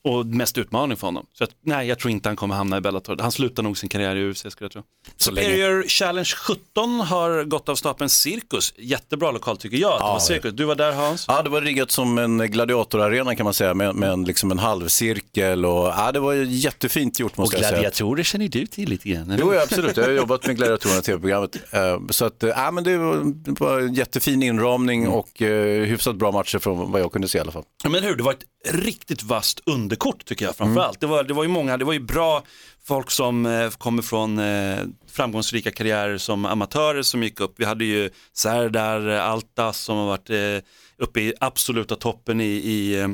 [0.04, 1.26] och mest utmaning för honom.
[1.32, 3.16] Så att, nej, jag tror inte han kommer hamna i Bellator.
[3.20, 4.82] Han slutar nog sin karriär i UFC skulle jag tro.
[5.16, 8.74] Superior Challenge 17 har gått av stapeln Cirkus.
[8.78, 9.92] Jättebra lokal tycker jag.
[9.92, 10.52] att det var Cirkus.
[10.54, 11.24] Du var där Hans?
[11.28, 14.58] Ja, det var riggat som en gladiatorarena kan man säga med, med en, liksom en
[14.58, 17.72] halvcirkel och ja, det var jättefint gjort Och måste jag säga.
[17.80, 19.30] gladiatorer känner du till lite grann.
[19.30, 19.44] eller?
[19.44, 19.96] Jo, ja, absolut.
[19.96, 21.56] Jag har jobbat med gladiatorerna i tv-programmet.
[21.70, 26.32] Eh, Så att, eh, ja, men det var, en jättefin inramning och eh, hyfsat bra
[26.32, 27.64] matcher från vad jag kunde se i alla fall.
[27.84, 31.00] Ja, Men hur, det var ett riktigt vasst underkort tycker jag framförallt.
[31.00, 32.42] Det, var, det var ju många, det var ju bra
[32.84, 34.78] folk som eh, kommer från eh,
[35.12, 37.54] framgångsrika karriärer som amatörer som gick upp.
[37.56, 42.44] Vi hade ju Serdar eh, Altas som har varit eh, uppe i absoluta toppen i,
[42.44, 43.08] i, eh,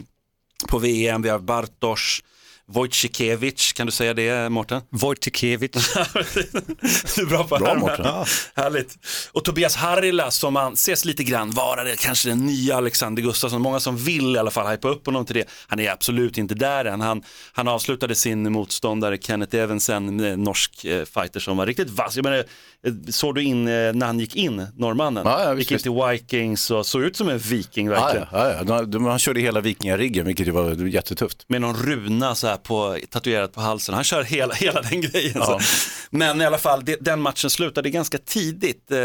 [0.69, 2.23] på VM, vi har Bartosz,
[2.69, 4.83] Wojciechowicz, kan du säga det Mårten?
[4.91, 5.95] Wojciechowicz.
[7.17, 7.75] du är bra på Bra.
[7.75, 8.05] Mårten.
[8.05, 8.27] Ja.
[8.55, 8.99] Härligt.
[9.33, 13.63] Och Tobias Harila som anses lite grann vara det, kanske den nya Alexander Gustafsson.
[13.63, 15.45] Många som vill i alla fall hypa upp honom till det.
[15.67, 17.01] Han är absolut inte där än.
[17.01, 17.23] Han,
[17.53, 22.17] han avslutade sin motståndare Kenneth Evans, en eh, norsk eh, fighter som var riktigt vass.
[22.17, 22.45] Jag menar,
[23.09, 25.23] såg du in eh, när han gick in, norrmannen?
[25.27, 28.27] Ja, ja, visst, gick in till Vikings och såg ut som en viking Ja, verkligen.
[28.33, 28.83] ja, ja, ja.
[28.83, 31.45] De- Han körde hela vikingariggen, vilket var jättetufft.
[31.49, 33.95] med någon runa så här på, tatuerat på halsen.
[33.95, 35.33] Han kör hela, hela den grejen.
[35.43, 35.61] Så.
[36.11, 38.91] Men i alla fall, det, den matchen slutade ganska tidigt.
[38.91, 38.99] Eh,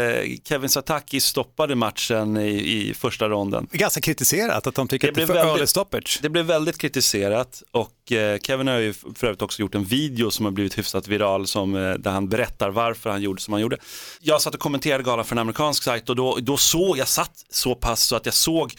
[0.44, 2.48] Kevin Sataki stoppade matchen i,
[2.88, 3.66] i första ronden.
[3.72, 6.18] Ganska kritiserat att de tycker Det att det är för väldigt- early stoppage.
[6.22, 10.30] Det blev väldigt kritiserat och Eh, Kevin har ju för övrigt också gjort en video
[10.30, 13.60] som har blivit hyfsat viral som, eh, där han berättar varför han gjorde som han
[13.60, 13.76] gjorde.
[14.20, 17.44] Jag satt och kommenterade galan för en amerikansk sajt och då, då såg jag satt
[17.50, 18.72] så pass så att jag såg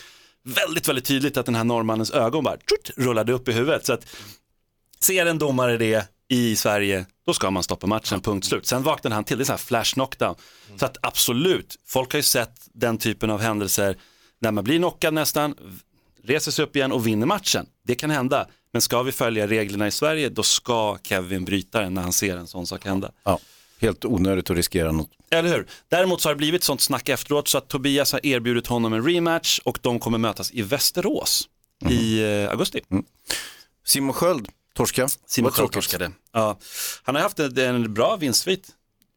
[0.43, 3.85] väldigt, väldigt tydligt att den här norrmannens ögon bara tjort, rullade upp i huvudet.
[3.85, 4.05] Så att
[4.99, 8.65] ser en domare det i Sverige, då ska man stoppa matchen, punkt slut.
[8.65, 10.35] Sen vaknade han till, det är så här flash knockdown.
[10.75, 13.97] Så att absolut, folk har ju sett den typen av händelser
[14.39, 15.55] när man blir knockad nästan,
[16.23, 17.65] reser sig upp igen och vinner matchen.
[17.83, 21.93] Det kan hända, men ska vi följa reglerna i Sverige, då ska Kevin bryta den
[21.93, 23.11] när han ser en sån sak hända.
[23.23, 23.39] Ja.
[23.81, 25.09] Helt onödigt att riskera något.
[25.31, 25.67] Eller hur?
[25.89, 29.05] Däremot så har det blivit sånt snack efteråt så att Tobias har erbjudit honom en
[29.05, 31.49] rematch och de kommer mötas i Västerås
[31.89, 32.81] i eh, augusti.
[33.85, 35.07] Simon Sköld, torska.
[35.25, 36.11] Simon Sköld torskade.
[36.31, 36.57] Ja.
[37.03, 38.67] Han har haft en, en bra vinstsvit.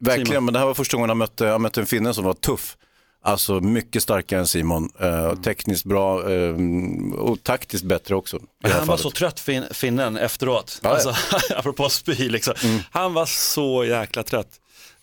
[0.01, 0.45] Verkligen, Simon.
[0.45, 2.77] men det här var första gången han mötte, han mötte en finne som var tuff.
[3.25, 6.55] Alltså mycket starkare än Simon, eh, tekniskt bra eh,
[7.19, 8.39] och taktiskt bättre också.
[8.65, 10.81] Han var så trött fin, finnen efteråt.
[10.83, 10.95] Ja, ja.
[10.95, 12.55] Alltså, apropå spy liksom.
[12.91, 14.49] Han var så jäkla trött.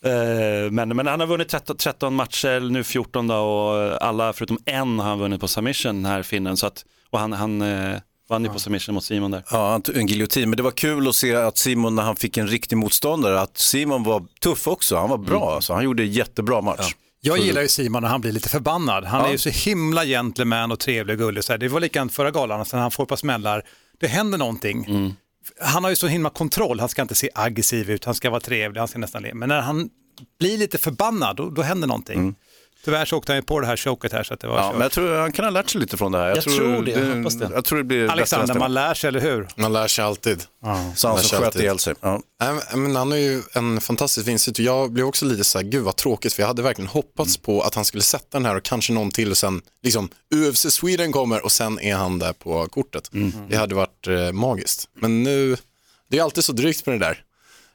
[0.05, 4.59] Eh, men, men han har vunnit 13, 13 matcher, nu 14 då, och alla förutom
[4.65, 6.57] en har han vunnit på submission den här finnen.
[6.57, 7.97] Så att, och han, han eh,
[8.29, 9.43] vann ju på submission mot Simon där.
[9.51, 12.47] Ja, en giljotin, men det var kul att se att Simon när han fick en
[12.47, 15.73] riktig motståndare, att Simon var tuff också, han var bra, alltså.
[15.73, 16.95] han gjorde en jättebra match.
[17.21, 19.03] Jag gillar ju Simon när han blir lite förbannad.
[19.05, 19.27] Han Ja.
[19.27, 21.43] är ju så himla gentleman och trevlig och gullig.
[21.43, 21.57] Så här.
[21.57, 23.63] Det var likadant förra galan, sen han får par smällar.
[23.99, 24.85] Det händer någonting.
[24.85, 25.13] Mm.
[25.61, 28.39] Han har ju så himla kontroll, han ska inte se aggressiv ut, han ska vara
[28.39, 29.33] trevlig, han ska nästan le.
[29.33, 29.89] Men när han
[30.39, 32.35] blir lite förbannad, då, då händer någonting.
[32.85, 34.63] Tyvärr så åkte han ju på det här choket här så att det var Mm.
[34.65, 34.75] Ja, kört.
[34.77, 36.27] men jag tror han kan ha lärt sig lite från det här.
[36.27, 37.49] Jag tror det, jag hoppas det.
[37.53, 39.47] Jag tror det blir Alexander, man lär sig, eller hur?
[39.55, 40.43] Man lär sig alltid.
[40.95, 41.93] Så han som sköt ihjäl sig.
[42.01, 42.21] Ja.
[42.41, 44.59] Nej, men- han är ju en fantastisk vinst.
[44.59, 47.61] Jag blev också lite så här, gud vad tråkigt, för jag hade verkligen hoppats på
[47.61, 51.11] att han skulle sätta den här och kanske någon till och sen liksom UFC Sweden
[51.11, 53.09] kommer och sen är han där på kortet.
[53.49, 54.89] Det hade varit eh, magiskt.
[55.01, 55.57] Men nu,
[56.09, 57.23] det är alltid så drygt med det där.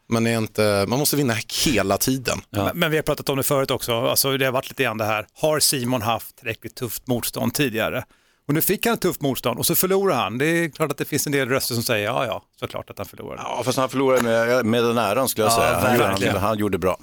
[0.08, 2.38] Man, är inte, man måste vinna hela tiden.
[2.50, 4.98] Men- Men vi har pratat om det förut också, alltså, det har varit lite grann
[4.98, 8.04] det här, har Simon haft tillräckligt tufft motstånd tidigare?
[8.48, 10.38] Och nu fick han ett tufft motstånd och så förlorar han.
[10.38, 12.98] Det är klart att det finns en del röster som säger ja, ja, såklart att
[12.98, 13.42] han förlorade.
[13.44, 15.88] ja, fast han förlorade med, med den äran skulle jag Ja, säga.
[15.88, 16.34] Han, verkligen.
[16.34, 16.98] han, han gjorde bra.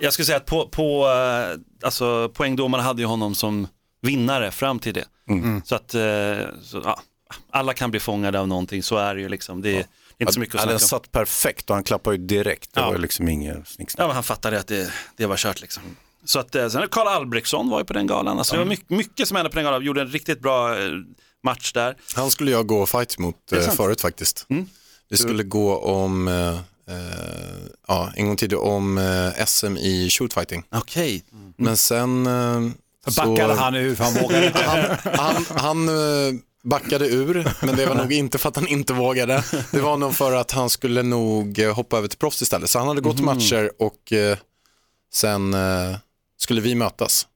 [0.00, 3.66] Jag skulle säga att på, på eh, alltså, poängdomarna hade ju honom som
[4.02, 5.04] vinnare fram till det.
[5.64, 7.00] Så att eh, så, ja,
[7.50, 9.62] alla kan bli fångade av någonting, så är det ju liksom.
[9.62, 9.78] Det är, det
[10.18, 11.02] är inte så mycket att Ja, den snacka om.
[11.02, 12.74] satt perfekt och han klappade ju direkt.
[12.74, 12.86] Det Ja.
[12.86, 14.02] var ju liksom inget snicksnack.
[14.02, 15.82] Ja, men han fattade att det, det var kört liksom.
[16.24, 18.38] Så att, eh, sen Karl Albrektsson var ju på den galan.
[18.38, 19.82] Alltså, Det var mycket, mycket som hände på den galan.
[19.84, 20.90] Gjorde en riktigt bra eh,
[21.42, 21.96] match där.
[22.16, 24.46] Han skulle jag gå fight mot eh, förut faktiskt.
[25.10, 26.58] Det skulle gå om, eh, eh,
[27.88, 30.64] ja, en gång tidigare om eh, SM i shootfighting.
[30.72, 31.24] Okej.
[31.56, 32.70] Men sen eh,
[33.12, 34.64] Så backade han ur han vågade inte.
[34.66, 38.92] han, han, han eh, backade ur, men det var nog inte för att han inte
[38.92, 39.44] vågade.
[39.70, 42.70] Det var nog för att han skulle nog eh, hoppa över till proffs istället.
[42.70, 44.38] Så han hade gått matcher och eh,
[45.12, 45.96] sen eh,
[46.38, 47.26] skulle vi mötas.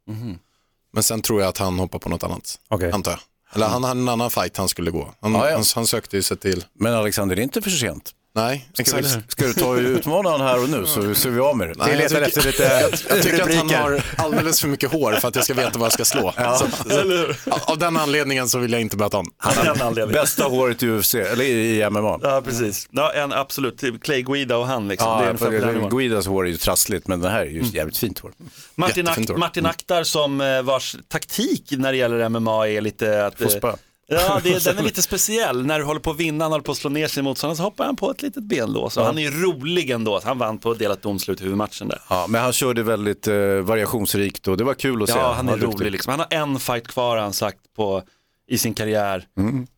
[0.92, 2.92] Men sen tror jag att han hoppar på något annat, Okej.
[2.92, 3.20] antar jag.
[3.54, 5.14] Eller han hade en annan fight han skulle gå.
[5.20, 5.54] Han, Ja, ja.
[5.56, 8.10] han, han sökte ju sig till, Men Alexander, det är inte för sent.
[8.34, 9.04] Nej, Ska, exakt.
[9.04, 11.68] vi, ska du ta och utmana honom här och nu så ser vi av med
[11.68, 11.74] det.
[11.78, 14.92] Nej, Vi jag letar tycker- efter lite Jag tycker att han har alldeles för mycket
[14.92, 16.32] hår för att jag ska veta vad jag ska slå.
[16.58, 17.24] Så, så,
[17.72, 19.32] av den anledningen så vill jag inte möta honom.
[19.36, 20.22] Han anledningen.
[20.22, 22.18] Bästa håret i UFC, eller i MMA.
[22.22, 22.88] Ja, precis.
[22.90, 23.84] Ja, en, absolut.
[24.02, 25.18] Clay Guida och han liksom.
[25.18, 25.90] det är Ja, på den för.
[25.90, 28.32] Guidas hår är ju trassligt, men det här är ju jävligt fint hår.
[28.74, 29.38] Martin, Jättefint Ak- hår.
[29.38, 33.40] Martin Akhtar som eh, vars taktik när det gäller MMA är lite att...
[33.40, 33.72] eh, Få spö.
[34.06, 35.66] Ja, det, den är lite speciell.
[35.66, 37.62] När du håller på att vinna, han håller på att slå ner sin motståndare så
[37.62, 38.96] hoppar han på ett litet benlås.
[38.96, 40.16] Och Han är ju rolig ändå.
[40.16, 42.00] att Han vann på delat domslut i huvudmatchen där.
[42.08, 45.18] Ja, men han körde väldigt eh, variationsrikt och det var kul att se.
[45.18, 45.80] Ja, han är var duktig.
[45.80, 46.10] rolig liksom.
[46.10, 48.02] Han har en fight kvar har han sagt på,
[48.48, 49.24] i sin karriär.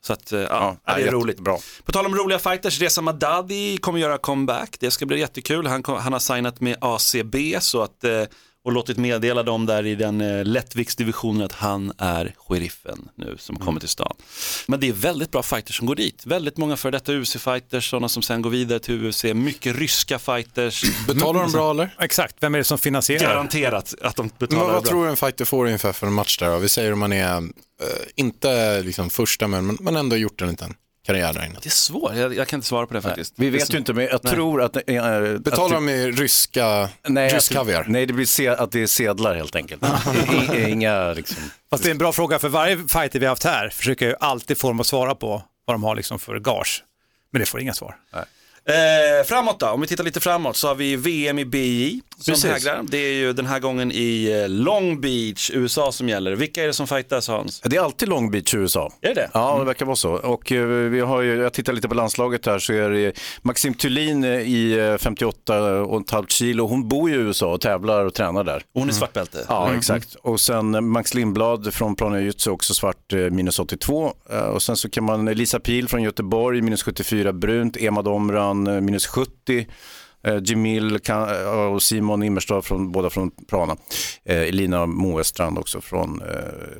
[0.06, 1.40] Så att, eh, ja, Ja, det är jätte- roligt.
[1.40, 1.58] Bra.
[1.84, 4.76] På tal om roliga fighters, Reza Madadi kommer göra comeback.
[4.80, 5.66] Det ska bli jättekul.
[5.66, 8.22] Han, han har signat med ACB så att, eh,
[8.66, 13.56] och låtit meddela dem där i den eh, lättviktsdivisionen att han är sheriffen nu som
[13.56, 14.16] kommer till stan.
[14.66, 16.26] Men det är väldigt bra fighters som går dit.
[16.26, 19.24] Väldigt många för detta UFC-fighters, sådana som sen går vidare till UFC.
[19.24, 20.84] Mycket ryska fighters.
[21.06, 21.96] Betalar de bra eller?
[22.00, 23.22] Exakt, vem är det som finansierar?
[23.28, 24.90] Garanterat att de Men betalar vad, vad bra.
[24.90, 26.58] tror du en fighter får ungefär för en match där?
[26.58, 27.42] Vi säger om man är, eh,
[28.16, 30.74] inte liksom första men men man har ändå gjort en liten
[31.06, 31.58] karriär där inne.
[31.62, 33.34] Det är svårt, jag, jag kan inte svara på det faktiskt.
[33.36, 34.76] Vi vet ju inte, men jag tror att...
[34.76, 37.84] Äh, Betalar de i ryska, Nej, rysk att- kaviar?
[37.88, 39.82] Nej, det blir se, att det är sedlar helt enkelt.
[40.52, 41.36] I, i, inga liksom...
[41.70, 44.12] Fast det är en bra fråga för varje fighter vi har haft här försöker jag
[44.12, 46.84] ju alltid få dem att svara på vad de har liksom för gage.
[47.32, 47.96] Men det får inga svar.
[48.68, 52.32] Eh, framåt då, om vi tittar lite framåt så har vi VM i BI som
[52.34, 52.50] Precis.
[52.50, 52.84] hägrar.
[52.88, 56.32] Det är ju den här gången i eh, Long Beach, USA som gäller.
[56.36, 57.60] Vilka är det som fightas Hans?
[57.64, 58.92] Det är alltid Long Beach USA.
[59.00, 59.30] Är det?
[59.34, 60.10] Ja, det verkar vara så.
[60.12, 63.74] Och eh, vi har ju, jag tittar lite på landslaget här så är det Maxim
[63.74, 66.66] Thulin eh, i eh, 58 och ett halvt kilo.
[66.66, 68.62] Hon bor i USA och tävlar och tränar där.
[68.74, 69.44] Hon är svartbälte.
[69.48, 70.14] Ja, exakt.
[70.14, 74.12] Och sen eh, Max Lindblad från Plana Jujutsu också svart eh, minus 82.
[74.30, 78.66] Eh, Och sen så kan man Lisa Pil från Göteborg minus 74 brunt, Emad Omran
[78.66, 79.66] eh, minus 70.
[80.26, 83.76] Eh, Jamil kan, eh, och Simon Immerstad från, båda från Prana.
[84.24, 86.26] Eh, Elina Moestrand också från eh,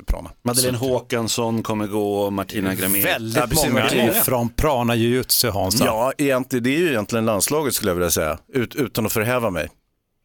[0.05, 0.29] Prana.
[0.43, 3.01] Madeleine Håkansson kommer gå och Martina Gramé.
[3.01, 4.13] Väldigt Ja, precis, många Martin.
[4.13, 5.85] från Prana Jujutsu Hansa.
[5.85, 9.49] Ja, egentligen, det är ju egentligen landslaget skulle jag vilja säga, ut, utan att förhäva
[9.49, 9.69] mig.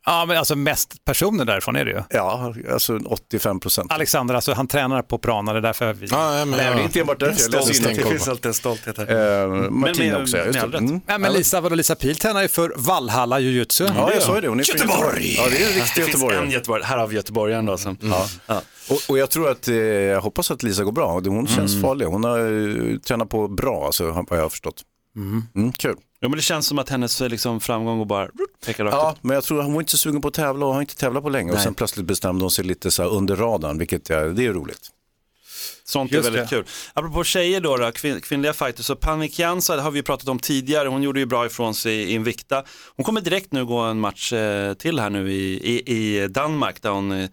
[0.07, 2.03] Ja, men alltså mest personer därifrån är det ju.
[2.11, 3.93] Ja, alltså 85 procent.
[3.93, 6.07] Alexander, alltså han tränar på Prana, det är därför vi...
[6.07, 6.75] Ja, ja, men, Nej, ja.
[6.75, 7.89] det är inte enbart därför jag läser.
[7.89, 9.43] Det finns alltid en stolthet här.
[9.43, 10.79] Eh, Martina också, ja, just det.
[10.79, 11.01] Mm.
[11.07, 13.85] Ja, men Lisa, vadå, Lisa Pil tränar ju för Valhalla Jujutsu.
[13.97, 14.49] Ja, jag sa ju det.
[14.49, 15.35] Hon är från Göteborg!
[15.37, 17.79] Ja, det är en riktig Det finns en Göteborg, här har vi göteborgaren då.
[17.79, 17.97] Som,
[18.47, 18.63] Ja.
[18.91, 21.13] Och, och jag tror att, eh, jag hoppas att Lisa går bra.
[21.13, 22.07] Hon känns farlig.
[22.07, 24.83] Hon har eh, tränat på bra, alltså, vad jag har förstått.
[25.17, 25.97] Mm, kul.
[26.25, 28.29] Ja, men det känns som att hennes eh, liksom, framgång går bara
[28.67, 29.25] pekar rakt Ja, upp.
[29.25, 30.97] men jag tror att hon var inte så sugen på att tävla och har inte
[30.97, 31.51] tävlat på länge.
[31.51, 31.65] Och Nej.
[31.65, 34.89] sen plötsligt bestämde hon sig lite så här under radarn, vilket är, det är roligt.
[35.85, 36.57] Sånt Just är väldigt det.
[36.57, 36.65] kul.
[36.95, 40.39] Apropå tjejer då, då kvin- kvinnliga fighters, så Panik Jansa har vi ju pratat om
[40.39, 42.65] tidigare, hon gjorde ju bra ifrån sig i Invicta.
[42.97, 46.83] Hon kommer direkt nu gå en match eh, till här nu i, i, i Danmark
[46.83, 47.29] där hon eh,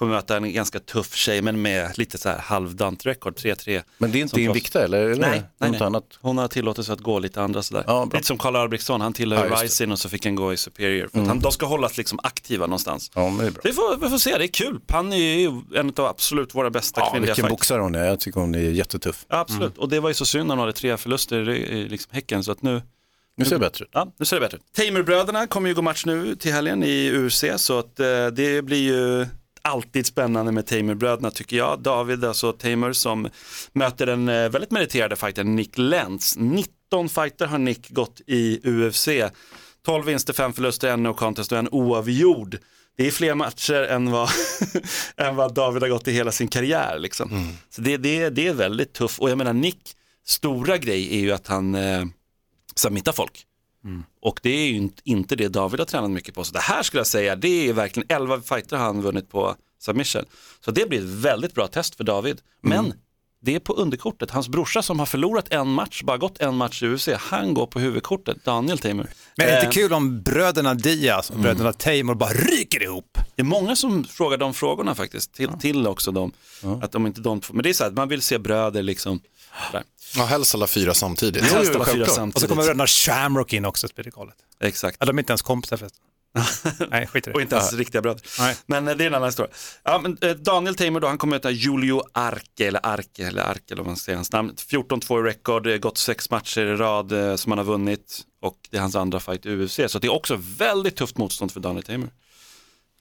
[0.00, 3.82] kommer möta en ganska tuff tjej men med lite så här halvdant rekord, 3-3.
[3.98, 4.40] Men det är inte.
[4.40, 4.98] Invicta eller?
[4.98, 5.82] eller Nej, nej, nej.
[5.82, 6.04] annat?
[6.20, 7.84] Hon har tillåtelse att gå lite andra sådär.
[7.86, 8.16] Ja, bra.
[8.18, 9.62] lite som Karl Albrektsson, han tillhör Ja.
[9.62, 11.08] Rising och så fick han gå i Superior.
[11.08, 13.10] För att han, de ska hållas liksom aktiva någonstans.
[13.14, 13.60] Ja, det är bra.
[13.64, 14.80] Vi får, vi får se, det är kul.
[14.86, 18.04] Pan är ju en av absolut våra bästa Ja, kvinnliga vilken boxare hon är.
[18.04, 19.26] Jag tycker hon är jättetuff.
[19.28, 22.10] Ja, absolut, och det var ju så synd när hon hade tre förluster i liksom
[22.14, 22.82] Häcken så att nu,
[23.36, 23.90] Nu ser det bättre ut.
[23.92, 24.62] ja, nu ser det bättre ut.
[24.76, 28.82] Tamer-bröderna kommer ju gå match nu till helgen i UFC så att eh, det blir
[28.82, 29.26] ju
[29.62, 31.82] alltid spännande med Tamer-bröderna tycker jag.
[31.82, 33.28] David, alltså Tamer som
[33.72, 36.36] möter den eh, väldigt meriterade fightern Nick Lentz.
[36.38, 39.08] 19 fighter har Nick gått i UFC.
[39.86, 42.58] 12 vinster, 5 förluster, en no contest och en oavgjord.
[42.96, 44.30] Det är fler matcher än vad,
[45.16, 46.98] än vad David har gått i hela sin karriär.
[46.98, 47.56] Liksom.
[47.70, 49.18] Så det, det, det är väldigt tufft.
[49.18, 49.96] Och jag menar Nick,
[50.26, 52.04] stora grej är ju att han eh,
[52.74, 53.46] submittar folk.
[54.22, 56.44] Och det är ju inte- det David har tränat mycket på.
[56.44, 60.24] Så det här skulle jag säga, det är verkligen 11 fighter han vunnit på submission.
[60.64, 62.40] Så det blir ett väldigt bra test för David.
[62.62, 62.92] Men
[63.42, 64.30] det är på underkortet.
[64.30, 67.66] Hans brorsa som har förlorat en match, bara gått en match i UFC, han går
[67.66, 69.10] på huvudkortet, Daniel Tamer.
[69.36, 73.18] Men är det Eh, inte kul om bröderna Diaz och bröderna Tamer bara ryker ihop?
[73.34, 76.32] Det är många som frågar de frågorna faktiskt, till, till också dem.
[76.82, 79.20] Att de inte de, men det är så här, man vill se bröder liksom.
[80.16, 81.42] Ja, helst alla fyra samtidigt.
[81.42, 82.00] Helst alla fyra självklart.
[82.08, 82.48] Och så samtidigt.
[82.48, 84.34] kommer bröderna Shamrock in också till galet.
[84.60, 84.96] Exakt.
[85.00, 86.04] Ja, de är inte ens kompisar förresten.
[86.90, 87.42] Nej, skit i Och det.
[87.42, 88.22] inte ens riktiga bröder.
[88.38, 88.56] Nej.
[88.66, 89.52] Men eh, det är en annan historia.
[89.84, 93.62] Ja, men, eh, Daniel Tamer då, han kommer möta Julio Arke, eller Arke, eller Arke,
[93.68, 94.54] eller vad man säger hans namn.
[94.70, 98.20] 14-2 i rekord, eh, gått sex matcher i rad eh, som han har vunnit.
[98.42, 99.80] Och det är hans andra fight i UFC.
[99.88, 102.08] Så det är också väldigt tufft motstånd för Daniel Tamer.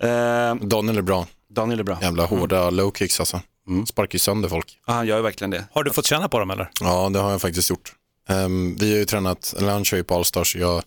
[0.02, 1.28] Eh, Daniel är bra.
[1.50, 1.98] Daniel är bra.
[2.02, 3.42] Jävla hårda low kicks alltså.
[3.88, 4.80] Sparkar ju sönder folk.
[4.88, 5.66] Ja, han gör ju verkligen det.
[5.72, 6.72] Har du fått känna på dem eller?
[6.82, 7.94] Ja, det har jag faktiskt gjort.
[8.30, 10.84] Ehm, vi har ju tränat, eller han kör ju på Allstars, jag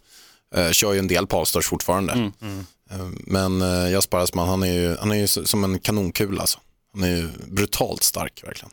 [0.56, 2.12] uh, kör ju en del på Allstars fortfarande.
[2.12, 6.40] Ehm, men uh, jag sparas man, han är ju, han är ju som en kanonkula
[6.40, 6.58] alltså.
[6.94, 8.70] Han är ju brutalt stark verkligen.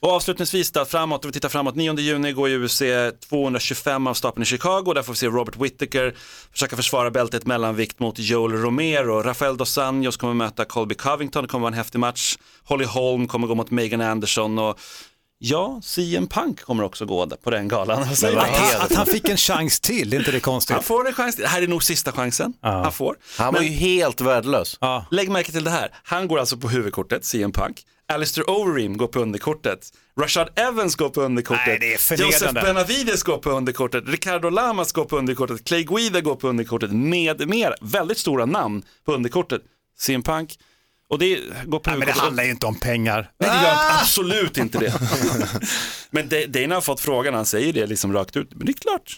[0.00, 2.82] Och avslutningsvis då, framåt, om vi tittar framåt, 9 juni går ju UFC
[3.28, 6.14] 225 av stapeln i Chicago, där får vi se Robert Whittaker
[6.52, 9.22] försöka försvara bältet mellanvikt mot Joel Romero.
[9.22, 12.36] Rafael Dos Anjos kommer möta Colby Covington, det kommer vara en häftig match.
[12.64, 14.78] Holly Holm kommer gå mot Megan Anderson och
[15.38, 18.02] ja, CM Punk kommer också gå på den galan.
[18.02, 20.74] Att han, att han fick en chans till, är inte det konstigt?
[20.74, 23.16] Han får en chans, det här är nog sista chansen han får.
[23.38, 24.78] Han var Men- ju helt värdelös.
[24.80, 25.06] Ja.
[25.10, 25.90] Lägg märke till det här.
[26.04, 27.82] Han går alltså på huvudkortet, CM Punk.
[28.12, 29.90] Alistair Overeem går på underkortet.
[30.20, 31.66] Rashad Evans går på underkortet.
[31.66, 32.36] Nej, det är förnedrande.
[32.36, 34.04] Joseph Benavides går på underkortet.
[34.06, 35.64] Ricardo Lamas går på underkortet.
[35.64, 36.92] Clay Guida går på underkortet.
[36.92, 37.74] Med mer.
[37.80, 39.62] Väldigt stora namn på underkortet.
[39.98, 40.58] CM Punk.
[41.08, 43.30] Och det går på Nej, men det handlar ju inte om pengar.
[43.38, 44.94] Nej, det gör absolut inte det.
[46.10, 48.54] men Da- Dana har fått frågan, han säger det liksom rakt ut.
[48.54, 49.16] Men det är klart,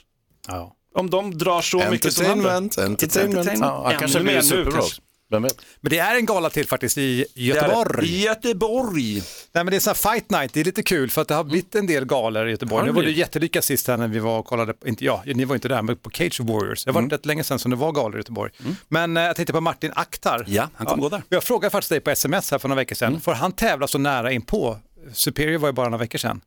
[0.48, 0.74] Ja.
[0.94, 2.53] om de drar så mycket som andra.
[2.57, 3.59] Entertainment, entertainment.
[3.61, 4.72] Ja, kanske mer blir nu, superbra.
[4.72, 5.03] kanske.
[5.30, 5.60] Vem vet?
[5.80, 7.40] Men det är en gala till faktiskt i är det.
[7.42, 8.22] Göteborg.
[8.22, 9.14] Göteborg.
[9.52, 11.34] Nej, men det är så här fight night, det är lite kul för att det
[11.34, 12.86] har blivit en del galor i Göteborg.
[12.86, 15.44] Nu var det jättelyckat sist här när vi var och kollade, på, inte jag, ni
[15.44, 16.84] var inte där, men på Cage Warriors.
[16.84, 17.10] Det var Mm.
[17.10, 18.52] rätt länge sedan som det var galor i Göteborg.
[18.88, 20.44] Men eh, jag tänkte på Martin Akhtar.
[20.48, 21.22] Ja, han kommer gå där.
[21.28, 23.20] Jag frågade faktiskt dig på sms här för några veckor sedan, Mm.
[23.20, 24.78] får han tävla så nära in på?
[25.12, 26.40] Superior var ju bara några veckor sedan.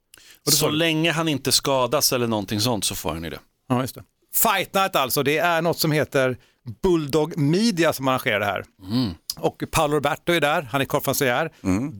[0.45, 3.39] Och Så länge han inte skadas eller någonting sånt så får han ju det.
[3.69, 4.03] Ja, just det.
[4.33, 6.37] Fight Night alltså, det är något som heter
[6.83, 8.65] Bulldog Media som arrangerar det här.
[8.91, 9.11] Mm.
[9.39, 11.51] Och Paolo Roberto är där, han är konferencier.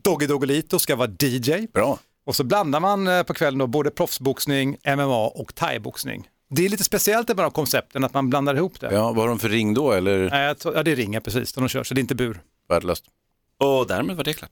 [0.04, 1.68] Doggy Doggelito ska vara DJ.
[1.74, 2.00] Bra.
[2.26, 6.28] Och så blandar man eh, på kvällen då både proffsboxning, MMA och thaiboxning.
[6.50, 8.94] Det är lite speciellt med de koncepten att man blandar ihop det.
[8.94, 11.68] Ja, vad har de för ring då eller tror- Ja, det är ringar precis, de
[11.68, 12.42] kör, så det är inte bur.
[12.70, 13.06] värdelöst?
[13.58, 14.52] Och därmed var det klart.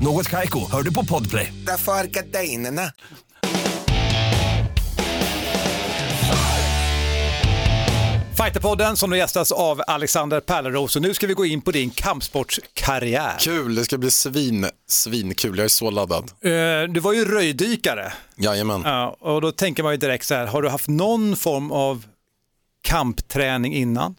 [0.00, 1.52] Något Kaiko, hör du på Podplay.
[1.66, 2.92] Därför är gardinerna.
[8.36, 10.96] Fighterpodden som då gästas av Alexander Pärleros.
[10.96, 13.36] Och nu ska vi gå in på din kampsportskarriär.
[13.40, 15.58] Kul, det ska bli svin, svinkul.
[15.58, 16.24] Jag är så laddad.
[16.40, 16.50] Eh,
[16.92, 18.12] Du var ju röjdykare.
[18.36, 18.82] Jajamän.
[18.84, 22.04] Ja, och då tänker man ju direkt så här, har du haft någon form av
[22.82, 24.14] kampträning innan?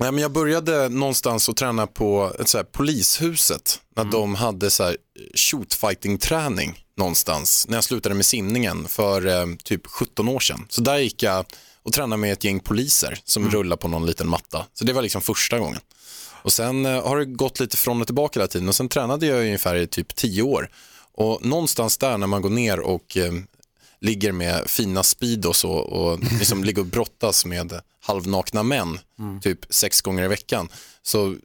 [0.00, 4.70] Nej, men jag började någonstans att träna på ett så här, polishuset när de hade
[4.70, 4.96] så här
[5.34, 10.66] shootfighting-träning någonstans när jag slutade med simningen för eh, typ 17 år sedan.
[10.68, 11.46] Så där gick jag
[11.82, 14.66] och tränade med ett gäng poliser som rullar på någon liten matta.
[14.74, 15.80] Så det var liksom första gången.
[16.42, 19.26] Och sen eh, har det gått lite från och tillbaka hela tiden och sen tränade
[19.26, 20.70] jag ungefär i typ 10 år.
[21.14, 23.32] Och någonstans där när man går ner och eh,
[24.00, 28.98] ligger med fina speedos och, och liksom ligger och brottas med halvnakna män
[29.42, 30.68] typ sex gånger i veckan
[31.02, 31.36] så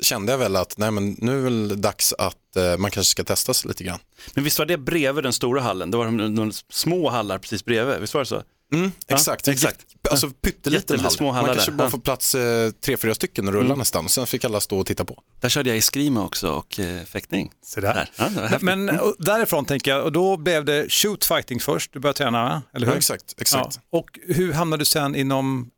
[0.00, 3.10] kände jag väl att nej, men nu är det väl dags att eh, man kanske
[3.10, 3.98] ska testa sig lite grann.
[4.34, 5.90] Men visst var det bredvid den stora hallen?
[5.90, 8.42] Det var de, de små hallar precis bredvid, visst var det så?
[8.72, 9.86] Mm, exakt, exakt.
[10.10, 11.10] Alltså pytteliten hall.
[11.10, 11.76] små Man hallar kanske där.
[11.78, 11.90] bara Ja.
[11.90, 14.08] får plats eh, tre, fyra stycken och rulla nästan.
[14.08, 15.22] Sen fick alla stå och titta på.
[15.40, 17.50] Där körde jag eskrima också och eh, fäktning.
[17.66, 17.94] Så där.
[17.94, 18.10] Där.
[18.50, 18.58] Ja.
[18.60, 22.62] Men och därifrån tänker jag, och då blev det shoot fighting först, du började träna,
[22.74, 22.94] eller hur?
[22.94, 23.80] Ja, exakt, exakt.
[23.90, 23.98] Ja.
[23.98, 25.70] Och hur hamnade du sen inom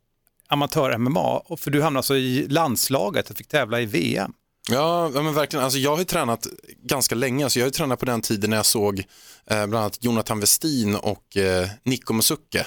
[0.53, 1.43] amatör-MMA?
[1.45, 4.33] Och För du hamnade alltså i landslaget och fick tävla i VM.
[4.71, 5.65] Ja, men verkligen.
[5.65, 6.47] Alltså, jag har ju tränat
[6.83, 7.45] ganska länge.
[7.45, 8.99] Alltså, jag har ju tränat på den tiden när jag såg
[9.47, 12.67] eh, bland annat Jonathan Westin och eh, Nico Musuke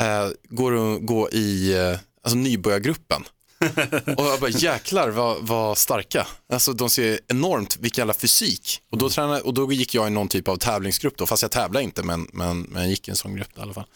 [0.00, 3.22] eh, gå, gå i eh, alltså, nybörjargruppen.
[4.16, 6.26] Och jag bara jäklar vad, vad starka.
[6.52, 8.80] Alltså de ser enormt, vilken jävla fysik.
[8.90, 11.50] Och då, tränade, och då gick jag i någon typ av tävlingsgrupp då, fast jag
[11.50, 13.86] tävlade inte men, men, men jag gick i en sån grupp i alla fall.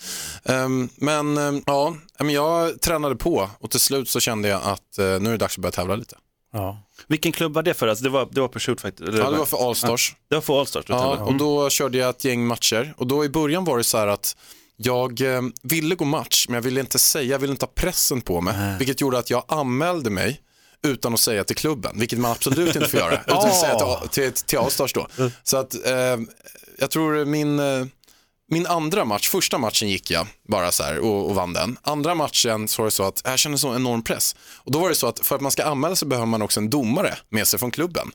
[0.44, 4.98] Ehm, men ehm, ja, men jag tränade på och till slut så kände jag att
[4.98, 6.16] eh, nu är det dags att börja tävla lite.
[7.07, 7.88] Vilken klubb var det för?
[7.88, 9.00] Alltså, det, var, det var på shootfight?
[9.00, 9.18] eller?
[9.18, 10.16] Ja, det var för Allstars.
[10.29, 10.85] Det var för Allstars?
[10.88, 13.98] Ja, och då körde jag ett gäng matcher och då i början var det så
[13.98, 14.37] här att
[14.77, 18.21] jag eh, ville gå match men jag ville inte säga, jag ville inte ha pressen
[18.21, 20.41] på mig vilket gjorde att jag anmälde mig
[20.85, 24.09] utan att säga till klubben, vilket man absolut inte får göra, utan att säga till,
[24.09, 25.07] till, till Allstars då.
[25.43, 26.17] Så att eh,
[26.79, 27.87] jag tror min, eh,
[28.51, 31.77] min andra match, första matchen gick jag bara så här och, och vann den.
[31.83, 34.37] Andra matchen så var det så att jag kände så enorm press.
[34.55, 36.61] Och då var det så att för att man ska anmäla sig behöver man också
[36.61, 38.11] en domare med sig från klubben.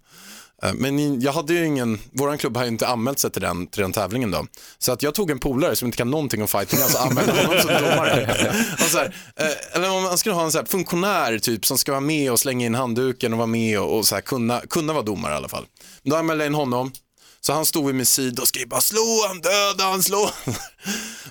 [0.64, 3.68] Eh, men jag hade ju ingen, våran klubb har ju inte anmält sig till den,
[3.68, 4.46] till den tävlingen då.
[4.78, 7.62] Så att jag tog en polare som inte kan någonting om fighting, alltså anmälde honom
[7.62, 8.36] som domare.
[8.74, 11.78] Och så här, eh, eller om man skulle ha en så här funktionär typ som
[11.78, 14.62] ska vara med och slänga in handduken och vara med och, och så här, kunna,
[14.70, 15.66] kunna vara domare i alla fall.
[16.04, 16.92] Då anmälde jag in honom,
[17.42, 20.30] så han stod vid min sida och skrev bara slå han, döda han, slå.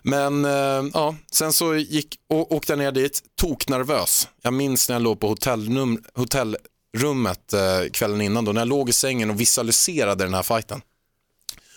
[0.03, 4.29] Men eh, ja, sen så gick, å, åkte jag ner dit, toknervös.
[4.43, 6.57] Jag minns när jag låg på hotellrum, hotell
[7.53, 10.81] eh, kvällen innan då, när jag låg i sängen och visualiserade den här fighten.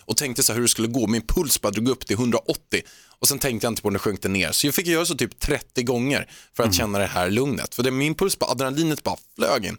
[0.06, 2.82] Och tänkte så här hur det skulle gå, min puls bara drog upp till 180
[3.20, 4.52] och sen tänkte jag inte på när det sjönk ner.
[4.52, 7.76] Så jag fick göra så typ 30 gånger för att känna det här lugnet.
[7.76, 9.78] För det, min puls, bara, adrenalinet bara flög in.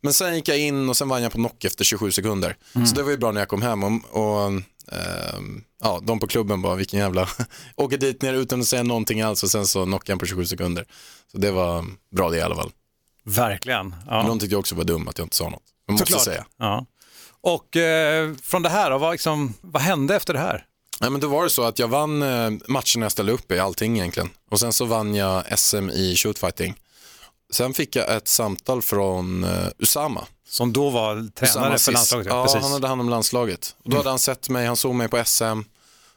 [0.00, 2.56] Men sen gick jag in och sen vann jag på knock efter 27 sekunder.
[2.86, 4.48] Så det var ju bra när jag kom hem och, och
[4.92, 7.28] ehm, ja, de på klubben bara vilken jävla,
[7.76, 10.46] åker dit ner utan att säga någonting alls och sen så knockade jag på 27
[10.46, 10.86] sekunder.
[11.32, 11.84] Så det var
[12.16, 12.70] bra det i alla fall.
[13.28, 13.88] Verkligen.
[13.88, 14.22] Men Ja.
[14.22, 15.62] de tyckte jag också var dum att jag inte sa något.
[15.86, 16.24] Men måste Såklart.
[16.24, 16.44] säga.
[16.58, 16.86] Ja.
[17.40, 20.64] Och eh, från det här, då, vad, liksom, vad hände efter det här?
[21.00, 23.58] Nej, men då var det så att jag vann eh, matchen jag ställde upp i,
[23.58, 24.30] allting egentligen.
[24.50, 26.74] Och sen så vann jag SM i shootfighting.
[27.52, 30.24] Sen fick jag ett samtal från eh, Usama.
[30.48, 32.26] Som då var tränare Usama för landslaget?
[32.30, 32.62] Ja, precis.
[32.62, 33.76] han hade hand om landslaget.
[33.84, 35.60] Och då hade han sett mig, han såg mig på SM.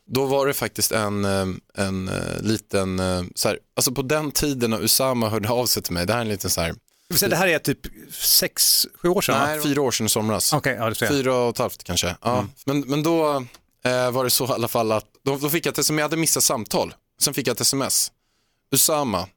[0.06, 1.48] Då var det faktiskt en, eh,
[1.86, 5.84] en eh, liten, eh, så här, alltså på den tiden när Usama hörde av sig
[5.84, 6.76] till mig, det här är en liten så här,
[7.12, 7.80] Ska vi säga, det här är typ
[8.14, 9.40] sex, sju år sedan?
[9.40, 9.46] va?
[9.46, 10.54] nej, fyra år sedan i somras.
[10.54, 11.08] Okej, ja.
[11.08, 12.16] Fyra och ett halvt kanske.
[12.22, 12.46] Ja.
[12.66, 13.46] Men, men då
[13.86, 16.06] eh, var det så i alla fall att då, då fick jag ett sms, jag
[16.06, 16.94] hade missat samtal.
[17.22, 18.12] Sen fick jag ett sms.
[18.72, 19.28] Usama,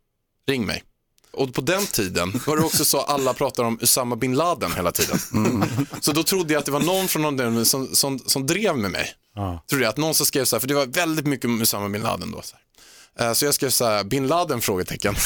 [0.46, 0.82] ring mig.
[1.32, 4.72] Och på den tiden var det också så att alla pratade om Usama bin Laden
[4.72, 5.18] hela tiden.
[6.00, 8.90] Så då trodde jag att det var någon från någon som, som, som drev med
[8.90, 9.14] mig.
[9.68, 11.88] Trodde jag att någon som skrev så här, för det var väldigt mycket om Usama
[11.88, 12.42] bin Laden då.
[12.42, 12.64] Så, här.
[13.20, 14.60] Eh, så jag skrev så här, bin Laden?
[14.60, 15.14] frågetecken.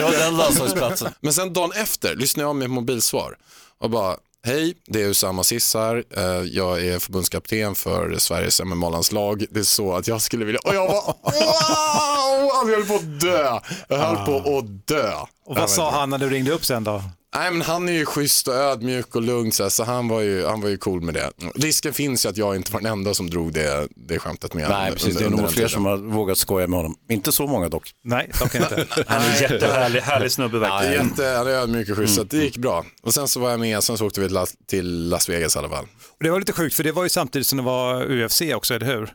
[0.00, 1.12] Ja, den landslagsplatsen.
[1.20, 3.36] Men sen dagen efter lyssnade jag av mitt mobilsvar
[3.80, 9.44] och bara, hej, det är Usama Sis här, Eh, jag är förbundskapten för Sveriges MMA-landslag,
[9.50, 12.94] det är så att jag skulle vilja, och jag bara, wow, alltså, jag höll på
[12.94, 15.12] att dö, jag höll på att dö.
[15.46, 17.02] Och vad sa han när du ringde upp sen då?
[17.36, 20.20] Nej men han är ju schysst och ödmjuk och lugn så, här, så han, var
[20.20, 21.30] ju, han var ju cool med det.
[21.54, 24.68] Risken finns ju att jag inte var den enda som drog det, det skämtet med
[24.70, 25.16] Nej, precis.
[25.16, 26.94] Det är nog fler som har vågat skoja med honom.
[27.10, 27.90] Inte så många dock.
[28.04, 28.86] Nej, dock inte.
[29.06, 31.08] Han är en jättehärlig härlig snubbe verkligen.
[31.08, 32.84] Jätte, han är ödmjuk och schysst så att det gick bra.
[33.02, 34.28] Och sen så var jag med, sen så åkte vi
[34.68, 35.84] till Las- Vegas i alla fall.
[35.84, 38.74] Och det var lite sjukt för det var ju samtidigt som det var UFC också,
[38.74, 39.12] eller hur?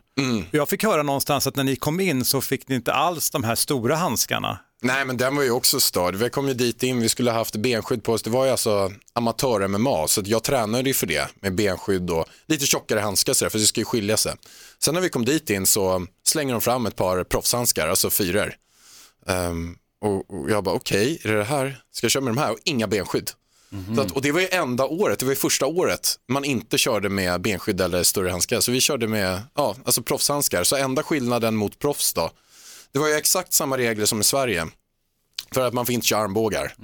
[0.50, 3.44] Jag fick höra någonstans att när ni kom in så fick ni inte alls de
[3.44, 4.58] här stora handskarna.
[4.82, 6.14] Nej men den var ju också störd.
[6.14, 8.22] Vi kom ju dit in, vi skulle ha haft benskydd på oss.
[8.22, 12.66] Det var ju alltså amatör-MMA så jag tränade ju för det med benskydd och lite
[12.66, 14.34] tjockare handskar sådär för det ska ju skilja sig.
[14.78, 18.54] Sen när vi kom dit in så slänger de fram ett par proffshandskar, alltså fyror.
[19.26, 21.82] Ehm, och, och jag bara okej, är det det här?
[21.92, 22.52] Ska jag köra med de här?
[22.52, 23.30] Och inga benskydd.
[23.96, 26.78] Så att, och det var ju enda året, det var ju första året man inte
[26.78, 28.60] körde med benskydd eller större handskar.
[28.60, 30.64] Så vi körde med ja, alltså proffshandskar.
[30.64, 32.30] Så enda skillnaden mot proffs då,
[32.92, 34.66] det var ju exakt samma regler som i Sverige.
[35.52, 36.74] För att man får inte köra armbågar.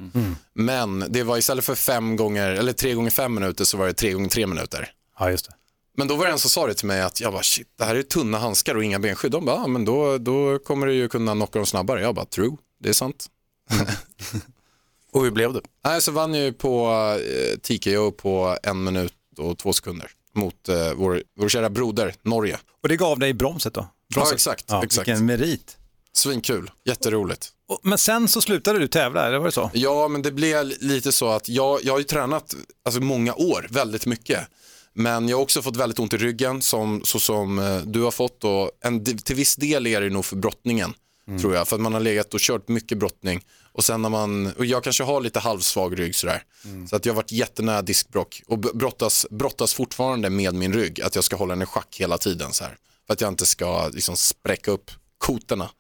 [0.55, 3.93] Men det var istället för fem gånger, eller tre gånger fem minuter så var det
[3.93, 4.93] tre gånger tre minuter.
[5.19, 5.53] Ja, just det.
[5.97, 7.85] Men då var det en som sa det till mig att jag bara shit, det
[7.85, 9.33] här är tunna handskar och inga benskydd.
[9.33, 12.01] De bara, ja, men då, då kommer du ju kunna knocka dem snabbare.
[12.01, 13.27] Jag bara, true, det är sant.
[15.13, 15.61] Och hur blev det?
[15.85, 16.89] Nej, så vann jag ju på
[17.21, 22.59] eh, TKO på en minut och två sekunder mot eh, vår, vår kära broder Norge.
[22.83, 23.89] Och det gav dig bromset då?
[24.15, 24.65] Ja, exakt.
[24.69, 25.09] Ja, exakt.
[25.09, 25.76] Vilken merit.
[26.17, 27.49] Svinkul, jätteroligt.
[27.83, 29.71] Men sen så slutade du tävla, eller var det så?
[29.75, 32.55] Ja, men det blev lite så att jag, jag har ju tränat
[32.85, 34.41] alltså, många år, väldigt mycket.
[34.93, 38.11] Men jag har också fått väldigt ont i ryggen som, så som eh, du har
[38.11, 40.95] fått och en, till viss del är det nog för brottningen
[41.41, 41.69] tror jag.
[41.69, 44.85] För att man har legat och kört mycket brottning och sen när man, och jag
[44.85, 46.43] kanske har lite halvsvag rygg sådär.
[46.91, 51.01] Så att jag har varit jättenära diskbrock och brottas, brottas fortfarande med min rygg.
[51.01, 52.77] Att jag ska hålla den i schack hela tiden så här.
[53.07, 55.71] För att jag inte ska liksom spräcka upp kotorna.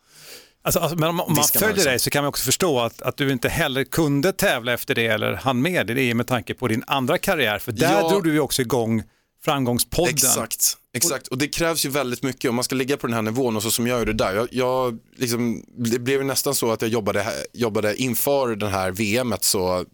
[0.66, 3.16] Alltså, alltså, men om, om man följer dig så kan man också förstå att, att
[3.16, 6.84] du inte heller kunde tävla efter det eller hann med det med tanke på din
[6.86, 7.58] andra karriär.
[7.58, 8.08] För där Ja.
[8.08, 9.02] drog du ju också igång
[9.44, 10.14] framgångspodden.
[10.14, 11.28] Exakt, exakt.
[11.28, 13.62] Och det krävs ju väldigt mycket om man ska ligga på den här nivån och
[13.62, 14.34] så som jag gjorde där.
[14.34, 19.44] Jag, jag liksom, det blev nästan så att jag jobbade, jobbade inför den här VMet
[19.44, 19.84] så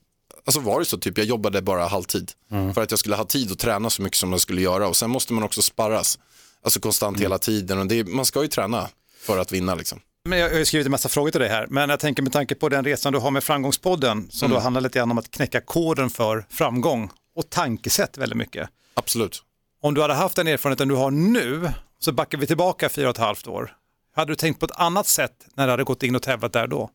[0.44, 2.32] Alltså var det så, typ jag jobbade bara halvtid
[2.74, 4.96] för att jag skulle ha tid att träna så mycket som jag skulle göra och
[4.96, 6.18] sen måste man också sparras,
[6.64, 8.88] alltså konstant hela tiden och det, man ska ju träna
[9.20, 10.00] för att vinna liksom.
[10.24, 12.32] Men jag, har ju skrivit en massa frågor till dig här, men jag tänker med
[12.32, 14.54] tanke på den resan du har med framgångspodden, som Mm.
[14.56, 18.68] då handlar lite grann om att knäcka koden för framgång och tankesätt väldigt mycket.
[18.94, 19.42] Absolut.
[19.80, 23.14] Om du hade haft den erfarenheten du har nu, så backar vi tillbaka fyra och
[23.14, 23.72] ett halvt år.
[24.16, 26.66] Hade du tänkt på ett annat sätt när du hade gått in och tävlat där
[26.66, 26.90] då?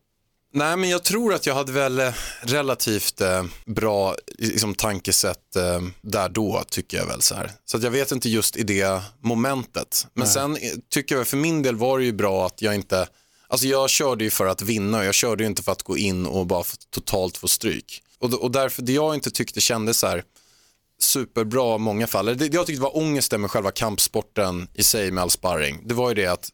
[0.52, 5.82] Nej, men jag tror att jag hade väl eh, relativt eh, bra liksom, tankesätt eh,
[6.00, 7.22] där då, tycker jag väl.
[7.22, 7.50] Så, här.
[7.64, 10.06] så att jag vet inte just i det momentet.
[10.14, 13.08] Men sen eh, tycker jag, för min del var det ju bra att jag inte,
[13.48, 15.96] alltså jag körde ju för att vinna och jag körde ju inte för att gå
[15.98, 18.02] in och bara totalt få stryk.
[18.18, 20.24] Och, och därför, det jag inte tyckte kändes så här
[21.00, 25.22] superbra i många fall, det jag tyckte var ångesten med själva kampsporten i sig med
[25.22, 26.52] all sparring, det var ju det att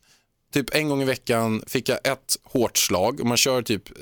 [0.55, 3.21] typ en gång i veckan fick jag ett hårt slag.
[3.21, 3.95] Om man kör typ eh,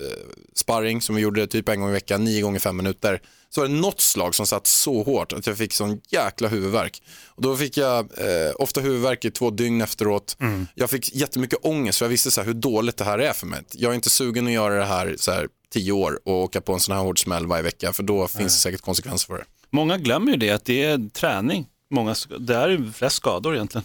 [0.54, 3.22] sparring som vi gjorde typ en gång i veckan, nio gånger fem minuter.
[3.48, 7.02] Så var det något slag som satt så hårt att jag fick sån jäkla huvudvärk.
[7.28, 10.36] Och då fick jag eh, ofta huvudvärk i två dygn efteråt.
[10.74, 13.46] Jag fick jättemycket ångest för jag visste så här hur dåligt det här är för
[13.46, 13.62] mig.
[13.72, 16.72] Jag är inte sugen att göra det här så här tio år och åka på
[16.72, 19.44] en sån här hård smäll varje vecka för då finns det säkert konsekvenser för det.
[19.70, 21.66] Många glömmer ju det, att det är träning.
[21.90, 23.84] Många, det är flest skador egentligen.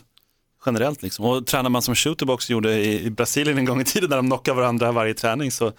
[0.68, 1.02] Generellt.
[1.02, 1.26] Liksom.
[1.26, 4.26] Och tränar man som shooterbox gjorde i, i Brasilien en gång i tiden när de
[4.26, 5.72] knockar varandra varje träning så,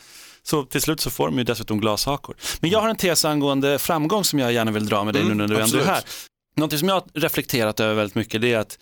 [0.42, 2.36] så till slut så får de ju dessutom glashakor.
[2.60, 5.38] Men jag har en tes angående framgång som jag gärna vill dra med dig Mm,
[5.38, 6.02] nu när du ändå är här.
[6.56, 8.78] Någonting som jag har reflekterat över väldigt mycket det är att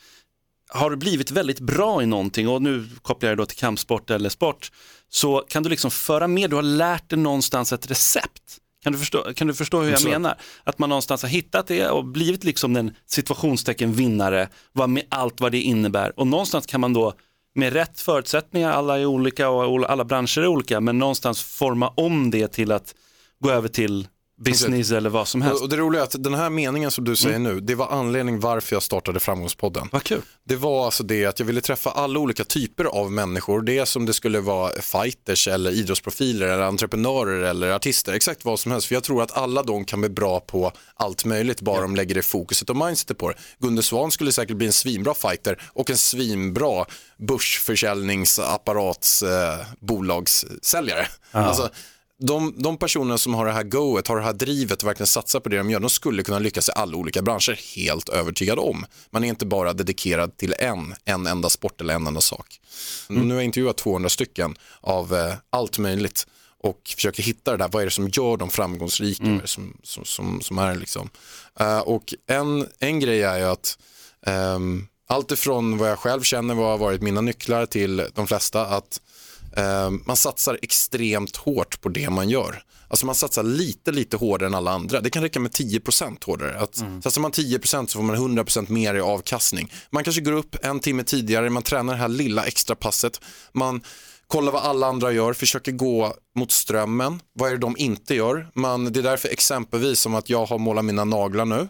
[0.68, 4.28] har du blivit väldigt bra i någonting och nu kopplar jag då till kampsport eller
[4.28, 4.72] sport
[5.08, 8.58] så kan du liksom föra med, du har lärt dig någonstans ett recept.
[8.86, 10.08] Kan du förstå, kan du förstå hur jag Så.
[10.08, 10.34] menar?
[10.64, 15.40] Att man någonstans har hittat det och blivit liksom den situationstecken vinnare, vad med allt
[15.40, 16.18] vad det innebär.
[16.20, 17.12] Och någonstans kan man då
[17.54, 22.30] med rätt förutsättningar, alla är olika och alla branscher är olika, men någonstans forma om
[22.30, 22.94] det till att
[23.40, 24.08] gå över till
[24.38, 25.62] business eller vad som helst.
[25.62, 28.40] Och, det roliga är att den här meningen som du säger nu, det var anledningen
[28.40, 29.88] varför jag startade Framgångspodden.
[29.92, 30.22] Vad kul.
[30.44, 33.62] Det var alltså det att jag ville träffa alla olika typer av människor.
[33.62, 38.12] Det som det skulle vara fighters eller idrottsprofiler eller entreprenörer eller artister.
[38.12, 38.86] Exakt vad som helst.
[38.86, 42.14] För jag tror att alla de kan bli bra på allt möjligt bara de lägger
[42.14, 43.34] det fokuset och mindsetet på det.
[43.58, 46.84] Gunde Svan skulle säkert bli en svinbra fighter och en svinbra
[47.18, 51.06] börsförsäljningsapparats eh, bolagssäljare.
[51.30, 51.70] Alltså,
[52.18, 55.40] de, de personer som har det här goet, har det här drivet och verkligen satsar
[55.40, 58.86] på det de gör, de skulle kunna lyckas i alla olika branscher, helt övertygad om.
[59.10, 62.60] Man är inte bara dedikerad till en, en enda sport eller en enda sak.
[63.08, 66.26] Nu har jag intervjuat 200 stycken av eh, allt möjligt
[66.62, 70.04] och försöker hitta det där, vad är det som gör dem framgångsrika, det som, som,
[70.04, 71.10] som, som är liksom.
[71.60, 73.78] Eh, och en, en grej är ju att
[74.26, 78.66] um, allt ifrån vad jag själv känner, vad har varit mina nycklar till de flesta,
[78.66, 79.00] att
[80.04, 82.62] man satsar extremt hårt på det man gör.
[82.88, 85.00] Alltså man satsar lite, lite hårdare än alla andra.
[85.00, 86.60] Det kan räcka med 10% hårdare.
[86.60, 89.72] Att Satsar man 10% så får man 100% mer i avkastning.
[89.90, 93.20] Man kanske går upp en timme tidigare, man tränar det här lilla extra passet.
[93.52, 93.80] Man
[94.26, 97.20] kollar vad alla andra gör, försöker gå mot strömmen.
[97.32, 98.50] Vad är det de inte gör?
[98.54, 101.68] Man, det är därför exempelvis som att jag har målat mina naglar nu.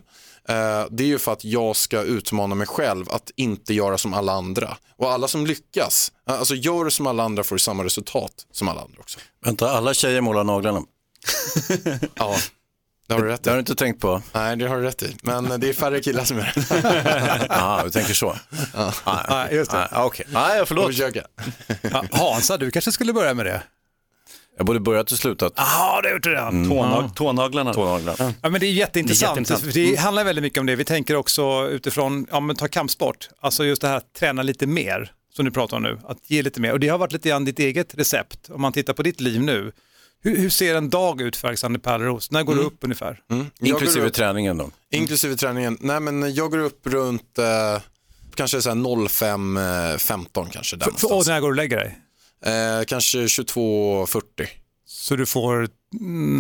[0.49, 4.15] Eh, det är ju för att jag ska utmana mig själv att inte göra som
[4.15, 4.77] alla andra.
[4.97, 8.33] Och alla som lyckas, eh, alltså gör du som alla andra får du samma resultat
[8.53, 9.19] som alla andra också.
[9.45, 10.83] Vänta, alla tjejer målar naglarna.
[12.15, 12.37] Ja,
[13.09, 13.63] det har du rätt Det har du i.
[13.63, 14.23] inte tänkt på?
[14.33, 15.17] Nej, det har du rätt i.
[15.23, 17.47] Men det är färre killar som gör det.
[17.51, 18.37] Ja, du tänker så.
[19.05, 19.89] Ja, just det.
[19.93, 20.87] Ah, Okej, nej Får förlåt.
[20.87, 21.23] försöka.
[21.83, 23.63] Ja, Hansa, du kanske skulle börja med det?
[24.57, 25.53] Jag både börjat och slutat.
[25.57, 26.69] Ja, det har gjort det redan.
[26.69, 27.75] Tånag, Tånaglarna.
[27.75, 28.17] Tånaglar.
[28.43, 29.21] Ja, men det är jätteintressant.
[29.21, 29.73] Det är jätteintressant.
[29.75, 30.77] För Det handlar väldigt mycket om det.
[30.77, 34.67] Vi tänker också utifrån, ja men ta kampsport, alltså just det här att träna lite
[34.67, 36.73] mer, som du pratar om nu, att ge lite mer.
[36.73, 39.41] Och det har varit lite grann ditt eget recept, om man tittar på ditt liv
[39.41, 39.73] nu.
[40.23, 42.31] Hur, hur ser en dag ut för Alexander Pärleros?
[42.31, 43.21] När går du upp ungefär?
[43.29, 44.71] Går Inklusive upp- träningen då.
[44.93, 45.79] Inklusive träningen.
[45.81, 47.45] Nej, men jag går upp runt eh,
[48.35, 50.77] kanske så här 05.15 kanske.
[50.77, 51.27] Där För, och någonstans.
[51.29, 51.99] när går du och lägger dig?
[52.47, 54.23] Eh, kanske 22.40.
[54.87, 55.69] Så du får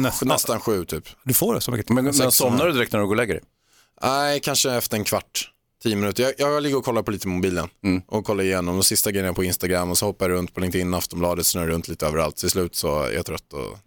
[0.00, 1.08] nästan, Nästan sju typ.
[1.24, 1.88] du får det så mycket.
[1.88, 3.42] Men, men somnar du direkt när du går och lägger dig?
[4.02, 5.50] Nej, kanske efter en kvart.
[5.82, 6.22] Tio minuter.
[6.22, 7.68] Jag, jag ligger och kollar på lite mobilen
[8.06, 10.94] och kollar igenom de sista grejerna på Instagram och så hoppar jag runt på LinkedIn,
[10.94, 12.36] Aftonbladet, snurrar runt lite överallt.
[12.36, 13.78] Till slut så är jag trött och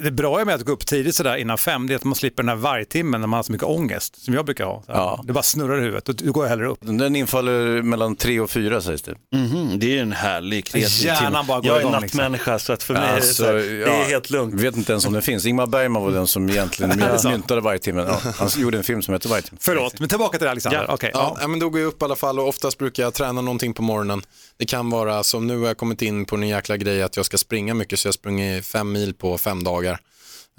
[0.00, 2.42] Det bra med att gå upp tidigt sådär innan fem, det är att man slipper
[2.42, 4.82] den här vargtimmen när man har så mycket ångest, som jag brukar ha.
[4.86, 5.20] Ja.
[5.26, 6.78] Det bara snurrar i huvudet och du går hellre upp.
[6.80, 9.14] Den infaller mellan tre och fyra sägs det.
[9.36, 12.18] Mhm, det är en härlig kreativ Hjärnan bara går Jag är igång, liksom.
[12.18, 14.54] nattmänniska så att för mig är det, Alltså, så här, det är ja, helt lugnt.
[14.60, 15.46] Vet inte ens om den finns.
[15.46, 18.06] Ingmar Bergman var den som egentligen myntade vargtimmen.
[18.08, 19.58] Ja, han gjorde en film som heter Vargtimmen.
[19.62, 20.84] Förlåt, men tillbaka till Alexander.
[20.88, 20.98] Ja.
[21.12, 21.48] Ja, ja.
[21.48, 23.82] men då går jag upp i alla fall och oftast brukar jag träna någonting på
[23.82, 24.22] morgonen.
[24.60, 27.26] Det kan vara som nu har jag kommit in på en jäkla grej att jag
[27.26, 30.00] ska springa mycket så jag har sprungit fem mil på fem dagar.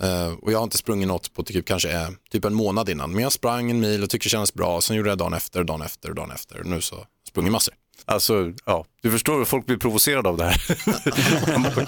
[0.01, 3.11] Eh, och jag har inte sprungit något på typ, kanske eh, typ en månad innan.
[3.11, 4.81] Men jag sprang en mil och tyckte det kändes bra.
[4.81, 6.63] Sen gjorde jag dagen efter, dagen efter, dagen efter.
[6.63, 7.73] Nu så har jag sprungit massor.
[8.05, 10.61] Alltså, ja, du förstår, folk blir provocerade av det här.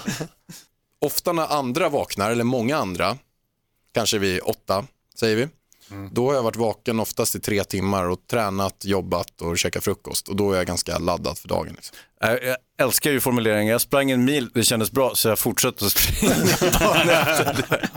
[1.00, 3.18] Ofta när andra vaknar, eller många andra,
[3.94, 5.48] kanske vid åtta säger vi,
[6.10, 10.28] då har jag varit vaken oftast i tre timmar och tränat, jobbat och käkat frukost.
[10.28, 11.72] Och då är jag ganska laddad för dagen.
[11.74, 11.96] Liksom.
[12.20, 12.56] Jag jag
[12.86, 16.34] älskar ju formuleringen, jag sprang en mil, det kändes bra så jag fortsatte att springa
[16.80, 17.90] dagen efter.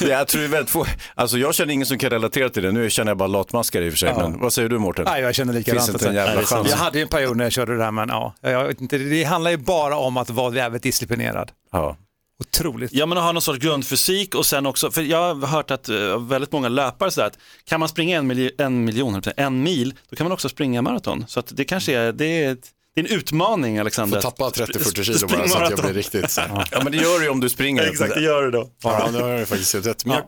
[0.08, 2.72] Jag tror det är väldigt få, alltså jag känner ingen som kan relatera till det,
[2.72, 5.04] nu känner jag bara latmaskar i och för sig, men vad säger du Mårten?
[5.04, 5.86] Nej, jag känner likadant.
[5.86, 6.54] Finns inte en jävla alltså.
[6.54, 6.70] chans.
[6.70, 8.98] Jag hade ju en period när jag körde det där, men ja, jag vet inte,
[8.98, 11.52] det handlar ju bara om att vara jävligt disciplinerad.
[11.72, 11.96] Ja.
[12.40, 12.92] Otroligt.
[12.92, 15.88] Ja men att ha någon sorts grundfysik och sen också, för jag har hört att
[15.88, 19.94] uh, väldigt många löpare sådär att kan man springa en, milj en miljon, en mil,
[20.10, 21.24] då kan man också springa maraton.
[21.28, 24.20] Så att det kanske är, det är, ett, det är en utmaning Alexander.
[24.20, 26.40] Får tappa att sp- 30-40 kilo bara så att jag blir riktigt så.
[26.40, 26.68] här.
[26.70, 27.82] ja men det gör du ju om du springer.
[27.90, 28.70] Exakt, det gör du då.
[28.82, 30.04] Ja, det har jag faktiskt gjort rätt.
[30.04, 30.22] Men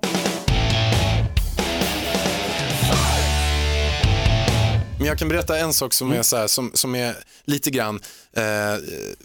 [5.02, 8.00] Men jag kan berätta en sak som är, så här, som, som är lite grann
[8.32, 8.42] eh,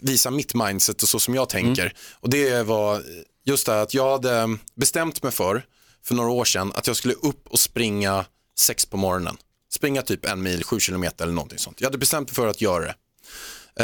[0.00, 1.92] visar mitt mindset och så som jag tänker.
[2.12, 3.02] Och det var
[3.44, 5.64] just det att jag hade bestämt mig för,
[6.04, 8.24] för några år sedan, att jag skulle upp och springa
[8.58, 9.36] sex på morgonen.
[9.74, 11.80] springa typ en mil, sju kilometer eller någonting sånt.
[11.80, 12.94] Jag hade bestämt mig för att göra det.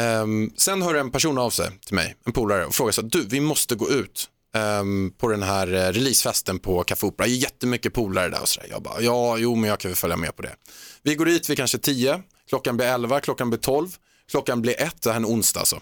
[0.01, 3.09] Ehm, sen hör en person av sig till mig, en polare, och frågar så här,
[3.09, 7.27] du vi måste gå ut um, på den här eh, releasefesten på Café Opera.
[7.27, 8.67] Det är jättemycket polare där och sådär.
[8.71, 10.55] Jag bara, ja, jo men jag kan väl följa med på det.
[11.03, 13.95] Vi går dit vid kanske 10, klockan blir 11, klockan blir 12,
[14.31, 15.79] klockan blir 1, det här är en onsdag alltså.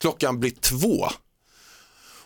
[0.00, 1.08] Klockan blir 2.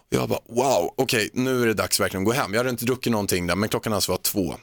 [0.09, 2.53] Jag bara, wow, okej, nu är det dags verkligen att gå hem.
[2.53, 4.55] Jag hade inte druckit någonting där, men klockan alltså var 2.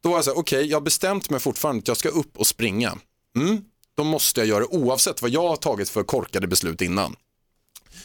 [0.00, 2.38] Då var jag så här, okej, jag har bestämt mig fortfarande att jag ska upp
[2.38, 2.98] och springa.
[3.36, 3.64] Mm,
[3.96, 7.16] då måste jag göra det oavsett vad jag har tagit för korkade beslut innan.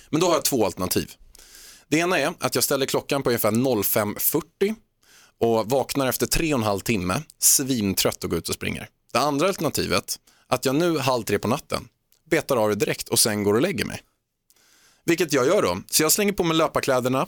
[0.10, 1.12] Men då har jag två alternativ.
[1.90, 4.76] Det ena är att jag ställer klockan på ungefär 05.40
[5.40, 8.90] och vaknar efter tre och en halv timme, svintrött och går ut och springer.
[9.14, 11.88] Det andra alternativet, att jag nu halv tre på natten
[12.30, 14.02] betar av det direkt och sen går och lägger mig.
[15.06, 15.82] Vilket jag gör då.
[15.90, 17.28] Så jag slänger på mig löparkläderna,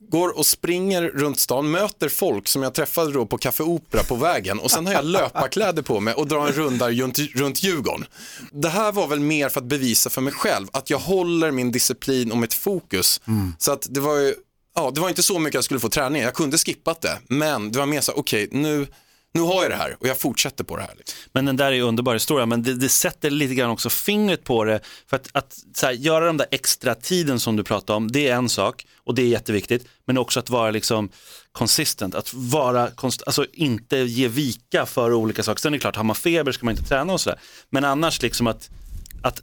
[0.00, 4.14] går och springer runt stan, möter folk som jag träffade då på Café Opera på
[4.14, 8.06] vägen och sen har jag löparkläder på mig och drar en runda runt, runt Djurgården.
[8.52, 11.72] Det här var väl mer för att bevisa för mig själv att jag håller min
[11.72, 13.20] disciplin och mitt fokus.
[13.58, 14.34] Så att det var ju,
[14.74, 17.72] ja, det var inte så mycket jag skulle få träning, jag kunde skippat det, men
[17.72, 18.86] det var mer så, okej, nu,
[19.34, 20.94] nu har jag det här och jag fortsätter på det här.
[21.32, 24.64] Men den där är underbar historia, men det, det sätter lite grann också fingret på
[24.64, 24.80] det.
[25.06, 28.34] För att, att här, göra de där extra tiden som du pratade om, det är
[28.36, 29.86] en sak och det är jätteviktigt.
[30.06, 31.08] Men också att vara liksom
[31.52, 35.60] consistent, att vara, konst, alltså inte ge vika för olika saker.
[35.60, 37.40] Sen är det klart, har man feber ska man inte träna och sådär.
[37.70, 38.70] Men annars liksom att
[39.22, 39.40] att,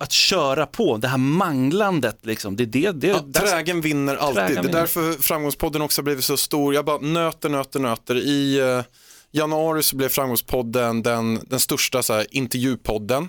[0.00, 2.92] att köra på, det här manglandet, liksom, det är det.
[2.92, 4.36] det Ja, trägen vinner alltid.
[4.36, 4.80] Trägen det är vinner.
[4.80, 6.74] därför framgångspodden också har blivit så stor.
[6.74, 8.16] Jag bara nöter, nöter, nöter.
[8.16, 8.82] I eh,
[9.30, 13.28] januari så blev framgångspodden den, den största så här, intervjupodden.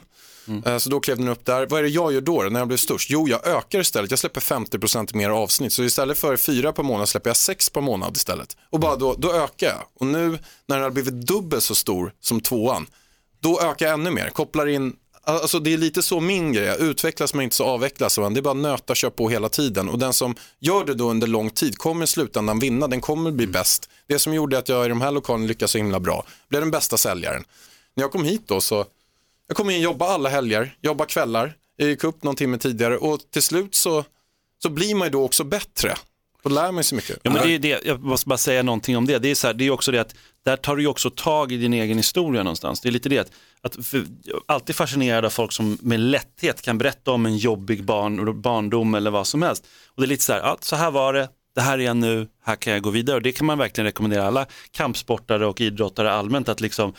[0.65, 1.65] Eh, Så då klev den upp där.
[1.65, 3.09] Vad är det jag gör då, när jag blev störst?
[3.09, 4.11] Jo, jag ökar istället.
[4.11, 5.73] Jag släpper 50% mer avsnitt.
[5.73, 8.57] Så istället för fyra per månad släpper jag sex per månad istället.
[8.69, 9.83] Och bara då, då ökar jag.
[9.99, 10.29] Och nu
[10.67, 12.87] när den har blivit dubbelt så stor som tvåan,
[13.39, 14.29] då ökar jag ännu mer.
[14.29, 14.93] Kopplar in
[15.23, 18.33] Alltså det är lite så min grej, utvecklas men inte så avvecklas man.
[18.33, 19.89] Det är bara nöta, kör på hela tiden.
[19.89, 23.31] Och den som gör det då under lång tid kommer i slutändan vinna, den kommer
[23.31, 23.89] bli bäst.
[24.07, 26.71] Det som gjorde att jag i de här lokalerna lyckades så himla bra, blev den
[26.71, 27.43] bästa säljaren.
[27.95, 28.85] När jag kom hit då så,
[29.49, 33.19] jag kom in, jobba alla helger, jobba kvällar, jag gick upp någon timme tidigare och
[33.31, 34.05] till slut så,
[34.63, 35.95] så blir man ju då också bättre.
[36.43, 37.19] Då lär man sig mycket.
[37.23, 39.19] Ja, men det är det, jag måste bara säga någonting om det.
[39.19, 41.57] Det är, så här, det är också det att där tar du också tag i
[41.57, 42.81] din egen historia någonstans.
[42.81, 43.31] Det är lite det att,
[43.61, 44.05] att för,
[44.45, 49.11] alltid fascinerad av folk som med lätthet kan berätta om en jobbig barn, barndom eller
[49.11, 49.67] vad som helst.
[49.87, 51.97] Och det är lite så här, ja, så här var det, det här är jag
[51.97, 53.15] nu, här kan jag gå vidare.
[53.15, 56.93] Och det kan man verkligen rekommendera alla kampsportare och idrottare allmänt att liksom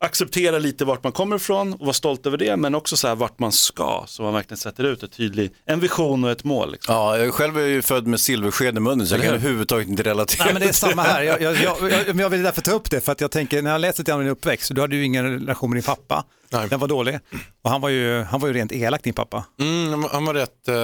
[0.00, 3.14] acceptera lite vart man kommer ifrån och vara stolt över det, men också så här
[3.14, 6.72] vart man ska, så man verkligen sätter ut ett tydlig, en vision och ett mål.
[6.72, 6.94] Liksom.
[6.94, 10.02] Ja, jag själv är ju född med silversked i munnen så jag kan överhuvudtaget inte
[10.02, 10.44] relatera.
[10.44, 11.22] Nej, men det är samma här.
[11.22, 13.62] Jag, jag, jag, jag, men jag vill därför ta upp det, för att jag tänker,
[13.62, 16.24] när jag läser lite om din uppväxt, du hade ju ingen relation med din pappa.
[16.50, 16.68] Nej.
[16.68, 17.18] Den var dålig.
[17.62, 19.44] Och han var ju, han var ju rent elak, din pappa.
[19.60, 20.76] Mm, han var- rätt eh,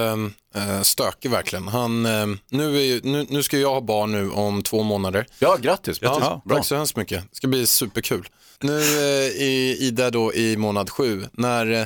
[0.63, 1.67] eh, stökig verkligen.
[1.67, 5.25] Han, eh, nu, är, ju- nu, nu ska jag ha barn nu om två månader.
[5.39, 5.97] Ja, grattis.
[6.01, 7.23] Ja, Ja, Tack så hemskt mycket.
[7.29, 8.27] Det ska bli superkul.
[8.61, 11.25] Nu eh, är Ida då i månad sju.
[11.33, 11.85] När eh,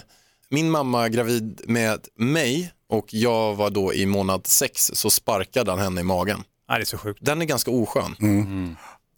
[0.49, 5.79] min mamma gravid med mig och jag var då i månad sex så sparkade han
[5.79, 6.43] henne i magen.
[6.69, 7.19] Nej, det är så sjukt.
[7.21, 8.15] Den är ganska oskön.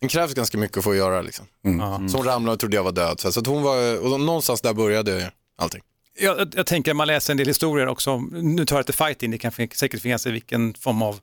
[0.01, 1.45] Den krävs ganska mycket för att göra liksom.
[1.61, 2.01] Ja.
[2.09, 3.19] Så hon ramlade och trodde jag var död.
[3.19, 5.81] Så att hon var, och någonstans där började allting.
[6.19, 9.31] Jag, jag, jag tänker, man läser en del historier också, nu tar jag till fighting,
[9.31, 11.19] det kan säkert finnas i vilken form av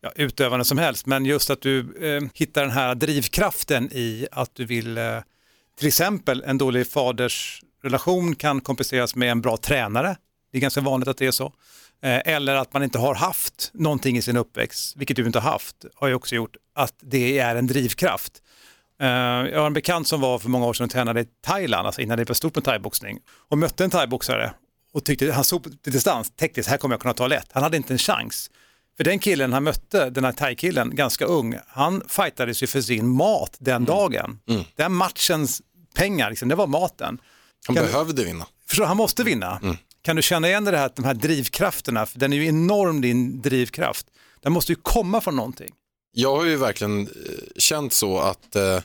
[0.00, 4.54] ja, utövande som helst, men just att du eh, hittar den här drivkraften i att
[4.54, 5.18] du vill, eh,
[5.78, 10.16] till exempel en dålig fadersrelation kan kompenseras med en bra tränare,
[10.52, 11.52] det är ganska vanligt att det är så,
[12.08, 15.76] eller att man inte har haft någonting i sin uppväxt, vilket du inte har haft,
[15.94, 18.32] har ju också gjort att det är en drivkraft.
[19.00, 21.86] Eh, jag har en bekant som var för många år sedan och tränade i Thailand,
[21.86, 24.52] alltså innan det blev stort med thaiboxning, och mötte en thaiboxare
[24.92, 27.48] och tyckte, han såg till distans, tänkte här kommer jag kunna ta lätt.
[27.52, 28.50] Han hade inte en chans.
[28.96, 33.08] För den killen han mötte, den här thai-killen, ganska ung, han fightades ju för sin
[33.08, 34.38] mat den dagen.
[34.76, 35.62] Den matchens
[35.94, 37.18] pengar, liksom, det var maten.
[37.66, 38.46] Han Kan- behövde vinna.
[38.68, 39.60] Förstår, han måste vinna.
[40.02, 42.06] Kan du känna igen det här, de här drivkrafterna?
[42.06, 44.06] För den är ju enorm din drivkraft.
[44.42, 45.70] Den måste ju komma från någonting.
[46.12, 47.08] Jag har ju verkligen eh,
[47.56, 48.80] känt så att, eh,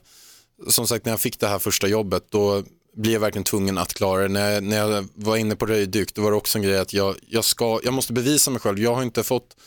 [0.67, 2.63] som sagt när jag fick det här första jobbet, då
[2.95, 4.27] blir jag verkligen tvungen att klara det.
[4.27, 6.93] När jag, när jag var inne på röjdyk, då var det också en grej att
[6.93, 8.79] jag, jag, ska, jag måste bevisa mig själv.
[8.79, 9.57] Jag har inte fått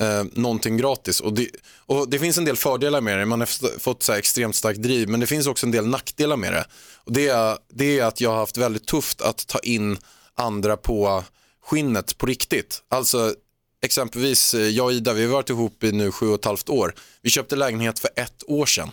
[0.00, 1.20] eh, någonting gratis.
[1.20, 1.48] Och det,
[1.86, 4.82] och det finns en del fördelar med det, man har fått så här extremt starkt
[4.82, 6.64] driv, men det finns också en del nackdelar med det.
[6.96, 9.98] Och det, är, det är att jag har haft väldigt tufft att ta in
[10.40, 11.24] andra på
[11.62, 12.82] skinnet på riktigt.
[12.88, 13.34] Alltså
[13.82, 16.68] exempelvis eh, jag och Ida, vi har varit ihop i nu sju och ett halvt
[16.68, 16.94] år.
[17.22, 18.90] Vi köpte lägenhet för ett år sedan.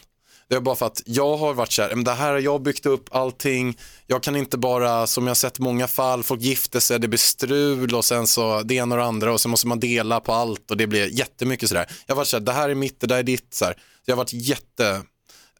[0.49, 2.85] Det är bara för att jag har varit så här, det här har jag byggt
[2.85, 6.99] upp allting, jag kan inte bara, som jag har sett många fall, folk gifter sig,
[6.99, 9.79] det blir strul och sen så det ena och det andra och så måste man
[9.79, 11.85] dela på allt och det blir jättemycket sådär.
[12.05, 13.73] Jag har varit så här, det här är mitt, det där är ditt, så här.
[13.73, 15.01] Så jag har varit jätte,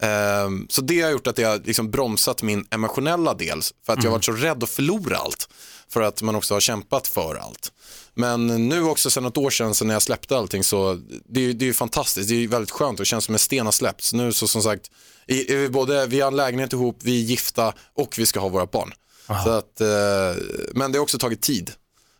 [0.00, 4.10] ehm, så det har gjort att jag liksom bromsat min emotionella del för att jag
[4.10, 5.48] har varit så rädd att förlora allt.
[5.88, 7.72] För att man också har kämpat för allt.
[8.14, 11.52] Men nu också sen ett år sedan, sen när jag släppte allting så det är
[11.52, 14.12] det är fantastiskt, det är väldigt skönt och det känns som en sten har släppts.
[14.12, 14.90] Nu så som sagt,
[15.26, 18.40] i, är vi, både, vi har en lägenhet ihop, vi är gifta och vi ska
[18.40, 18.92] ha våra barn.
[19.44, 20.42] Så att, eh,
[20.74, 21.70] men det har också tagit tid.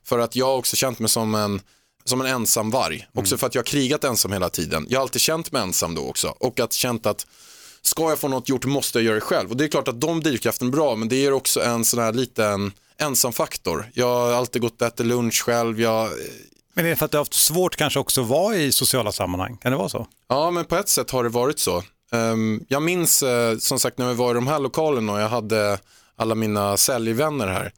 [0.04, 1.60] För att jag har också känt mig som en,
[2.04, 3.08] som en ensam varg.
[3.14, 4.86] Också för att jag har krigat ensam hela tiden.
[4.88, 6.28] Jag har alltid känt mig ensam då också.
[6.28, 7.26] Och att känt att
[7.82, 9.50] ska jag få något gjort måste jag göra det själv.
[9.50, 12.00] Och det är klart att de drivkraften är bra, men det ger också en sån
[12.00, 13.90] här liten ensamfaktor.
[13.94, 15.80] Jag har alltid gått och ätit lunch själv.
[15.80, 16.10] Jag,
[16.74, 19.12] Men är det för att du har haft svårt kanske också att vara i sociala
[19.12, 19.56] sammanhang?
[19.56, 20.06] Kan det vara så?
[20.28, 21.82] Ja, men på ett sätt har det varit så.
[22.12, 25.28] Ehm, jag minns eh, som sagt när vi var i de här lokalerna och jag
[25.28, 25.78] hade
[26.16, 27.72] alla mina säljvänner här.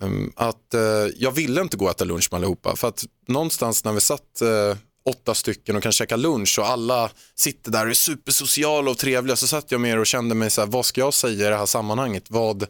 [0.00, 0.80] ehm, att eh,
[1.16, 2.76] jag ville inte gå och äta lunch med allihopa.
[2.76, 4.76] För att någonstans när vi satt eh,
[5.10, 9.36] åtta stycken och kan käka lunch och alla sitter där och är supersociala och trevliga
[9.36, 11.56] så satt jag med och kände mig så här, vad ska jag säga i det
[11.56, 12.30] här sammanhanget?
[12.30, 12.66] Vad,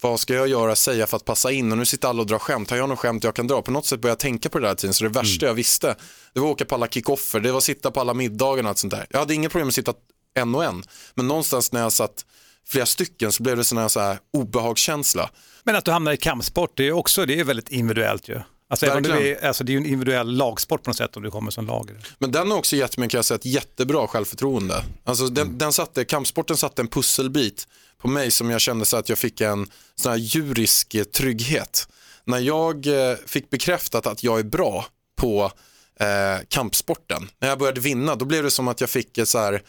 [0.00, 1.72] vad ska jag göra, säga för att passa in?
[1.72, 2.70] Och nu sitter alla och drar skämt.
[2.70, 3.62] Har jag något skämt jag kan dra?
[3.62, 4.94] På något sätt började jag tänka på det där tiden.
[4.94, 5.96] Så det värsta jag visste,
[6.32, 8.68] det var att åka på alla kickoffer, det var att sitta på alla middagar och
[8.68, 9.06] allt sånt där.
[9.10, 9.94] Jag hade inga problem med att sitta
[10.34, 10.82] en och en.
[11.14, 12.24] Men någonstans när jag satt
[12.68, 15.30] flera stycken så blev det sån här, så här obehagskänsla.
[15.64, 18.40] Men att du hamnar i kampsport, det är också det är väldigt individuellt ju.
[18.68, 21.22] Alltså, även det, är, alltså, det är ju en individuell lagsport på något sätt om
[21.22, 21.90] du kommer som lag.
[22.18, 24.84] Men den har också gett mig kan jag säga, ett jättebra självförtroende.
[25.04, 29.08] Alltså den, den satte, kampsporten satte en pusselbit på mig som jag kände så att
[29.08, 31.88] jag fick en sån här djurisk eh, trygghet.
[32.24, 34.86] När jag eh, fick bekräftat att jag är bra
[35.16, 35.52] på
[36.00, 39.62] eh, kampsporten, när jag började vinna, då blev det som att jag fick så här,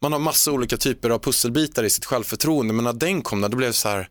[0.00, 3.48] man har massa olika typer av pusselbitar i sitt självförtroende, men när den kom, då
[3.48, 4.08] blev det så här,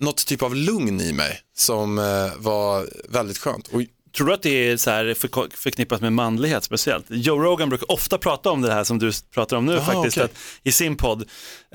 [0.00, 2.04] något typ av lugn i mig som eh,
[2.36, 3.68] var väldigt skönt.
[3.68, 3.82] Och
[4.18, 7.06] Tror du att det är så här förko- förknippat med manlighet speciellt?
[7.08, 10.18] Joe Rogan brukar ofta prata om det här som du pratar om nu Jaha, faktiskt,
[10.18, 10.30] att,
[10.62, 11.24] i sin podd.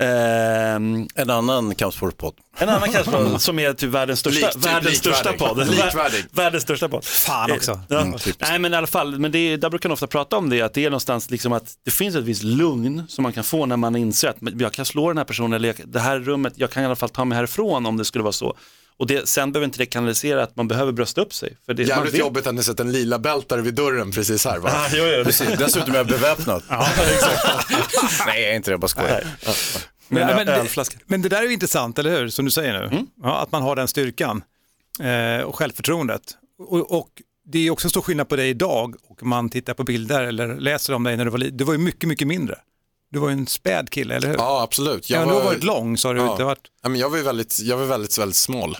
[0.00, 2.34] Ehm, En annan kampsportpodd.
[2.58, 5.58] en annan kampspodd som är typ världens största, Lik- typ världens största podd.
[5.70, 6.24] Likvärdig.
[6.30, 7.04] Världens största podd.
[7.04, 7.80] Fan också.
[7.88, 8.00] Ja.
[8.00, 8.18] Mm.
[8.40, 10.62] Nej men i alla fall, men det är, där brukar man ofta prata om det,
[10.62, 13.66] att det är någonstans liksom att det finns ett visst lugn som man kan få
[13.66, 16.52] när man inser att jag kan slå den här personen, eller jag, det här rummet,
[16.56, 18.56] jag kan i alla fall ta mig härifrån om det skulle vara så.
[18.96, 21.56] Och det, sen behöver inte det kanalisera att man behöver brösta upp sig.
[21.66, 24.58] För det, Jävligt vet- jobbigt att ni sätter en lila bältare vid dörren precis här
[24.58, 24.70] va?
[24.74, 26.62] Ah, jo, jo, Precis, dessutom är jag beväpnad.
[28.26, 29.24] Nej, jag är inte det, jag bara skojar.
[30.08, 32.28] Med en men, det, men det där är ju intressant, eller hur?
[32.28, 32.86] Som du säger nu.
[32.86, 33.06] Mm.
[33.22, 34.42] Ja, att man har den styrkan
[35.00, 36.22] eh, och självförtroendet.
[36.58, 37.08] Och, och
[37.46, 40.92] det är också stor skillnad på dig idag och man tittar på bilder eller läser
[40.94, 41.56] om dig när du var liten.
[41.56, 42.58] Du var ju mycket, mycket mindre.
[43.14, 44.34] Du var ju en späd kille, eller hur?
[44.36, 45.10] Ja, absolut.
[45.10, 46.30] Jag du har varit lång så har du Ja.
[46.32, 46.70] inte varit...
[46.82, 48.76] Ja, men jag var ju väldigt, jag var väldigt, väldigt smal.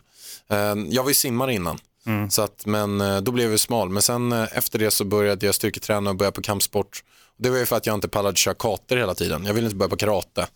[0.50, 0.56] Eh,
[0.88, 2.30] Jag var ju simmare innan, Mm.
[2.30, 3.88] så att, men eh, då blev jag smal.
[3.90, 7.02] Men sen eh, efter det så började jag styrketräna och började på kampsport.
[7.38, 9.44] Det var ju för att jag inte pallade köra kater hela tiden.
[9.44, 10.46] Jag ville inte börja på karate.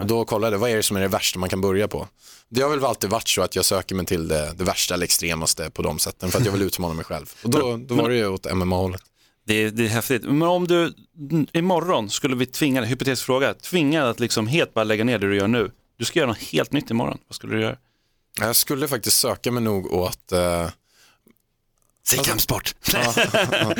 [0.00, 2.08] Och då kollade jag, vad är det som är det värsta man kan börja på?
[2.48, 5.04] Det har väl alltid varit så att jag söker mig till det, det värsta eller
[5.04, 7.32] extremaste på de sätten för att jag vill utmana mig själv.
[7.44, 9.00] Och då, då var det ju åt MMA-hållet.
[9.48, 10.22] Det är, det är häftigt.
[10.22, 10.94] Men om du
[11.30, 15.04] mm, imorgon skulle vi tvinga dig, hypotetisk fråga, tvinga dig att liksom helt bara lägga
[15.04, 15.70] ner det du gör nu.
[15.98, 17.18] Du ska göra något helt nytt imorgon.
[17.28, 17.76] Vad skulle du göra?
[18.40, 20.68] Jag skulle faktiskt söka mig nog åt eh,
[22.08, 22.74] Säg kampsport.
[22.92, 23.74] ja, ja.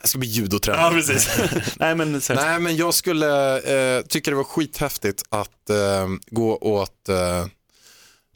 [0.00, 0.82] Jag ska bli judotränare.
[0.82, 1.28] Ja, precis.
[1.76, 2.20] Nej, men.
[2.30, 3.58] Nej, men jag skulle
[3.98, 7.46] eh, tycka det var skithäftigt att eh, gå åt eh,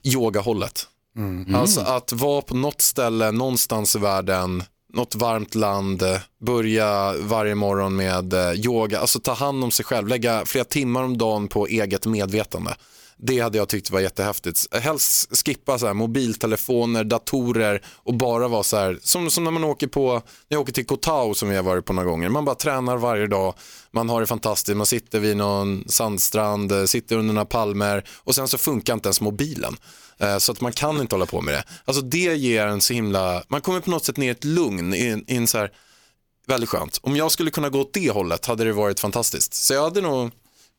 [0.02, 0.86] yogahållet.
[1.54, 4.62] Alltså att vara på något ställe någonstans i världen,
[4.92, 9.84] något varmt land, eh, börja varje morgon med eh, yoga, alltså ta hand om sig
[9.84, 12.74] själv, lägga flera timmar om dagen på eget medvetande.
[13.22, 14.74] Det hade jag tyckt var jättehäftigt.
[14.74, 19.64] Helst skippa så här, mobiltelefoner, datorer och bara vara så här, som, som när man
[19.64, 22.28] åker på, när jag åker till Koh som vi har varit på några gånger.
[22.28, 23.54] Man bara tränar varje dag,
[23.90, 28.34] man har det fantastiskt, man sitter vid någon sandstrand, eh, sitter under några palmer och
[28.34, 29.76] sen så funkar inte ens mobilen.
[30.18, 31.64] Eh, så att man kan inte hålla på med det.
[31.84, 34.94] Alltså det ger en så himla, man kommer på något sätt ner i ett lugn,
[34.94, 35.70] i i en så här,
[36.46, 36.98] väldigt skönt.
[37.02, 39.54] Om jag skulle kunna gå åt det hållet hade det varit fantastiskt.
[39.54, 40.30] Så jag hade nog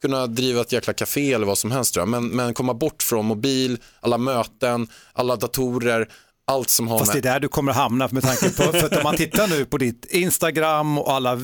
[0.01, 2.09] kunnat driva ett jäkla café eller vad som helst tror jag.
[2.09, 6.07] Men, men komma bort från mobil, alla möten, alla datorer,
[6.51, 7.33] allt som har Fast det är med...
[7.33, 9.77] där du kommer att hamna med tanke på, för att om man tittar nu på
[9.77, 11.39] ditt Instagram och alla,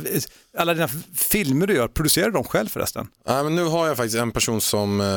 [0.58, 3.08] alla dina filmer du gör, producerar du dem själv förresten?
[3.26, 5.08] Ja, men nu har jag faktiskt en person som eh,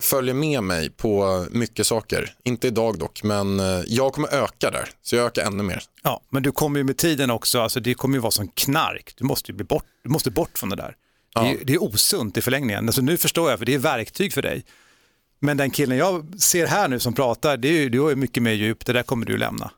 [0.00, 2.34] följer med mig på mycket saker.
[2.44, 4.88] Inte idag dock, men eh, jag kommer öka där.
[5.02, 5.82] Så jag ökar ännu mer.
[6.02, 9.14] Ja, men du kommer ju med tiden också, alltså det kommer ju vara som knark,
[9.16, 10.96] du måste ju bli bort, du måste bort från det där.
[11.34, 12.86] Det, är, det är osunt i förlängningen.
[12.88, 14.64] Alltså, nu förstår jag, för det är verktyg för dig.
[15.40, 18.16] Men den killen jag ser här nu som pratar, det är, ju- du har ju
[18.16, 19.70] mycket mer djup, det där kommer du lämna.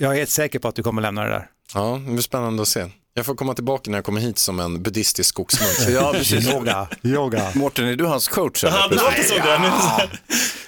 [0.00, 1.50] Jag är helt säker på att du kommer lämna det där.
[1.74, 2.90] Ja, det blir spännande att se.
[3.18, 5.72] Jag får komma tillbaka när jag kommer hit som en buddhistisk skogsmunk.
[6.02, 6.48] Ja, precis.
[6.48, 7.50] Yoga, yoga.
[7.54, 8.64] Mårten, är du hans coach?
[8.64, 8.76] eller?
[8.76, 9.68] Ja, det låter så där nu.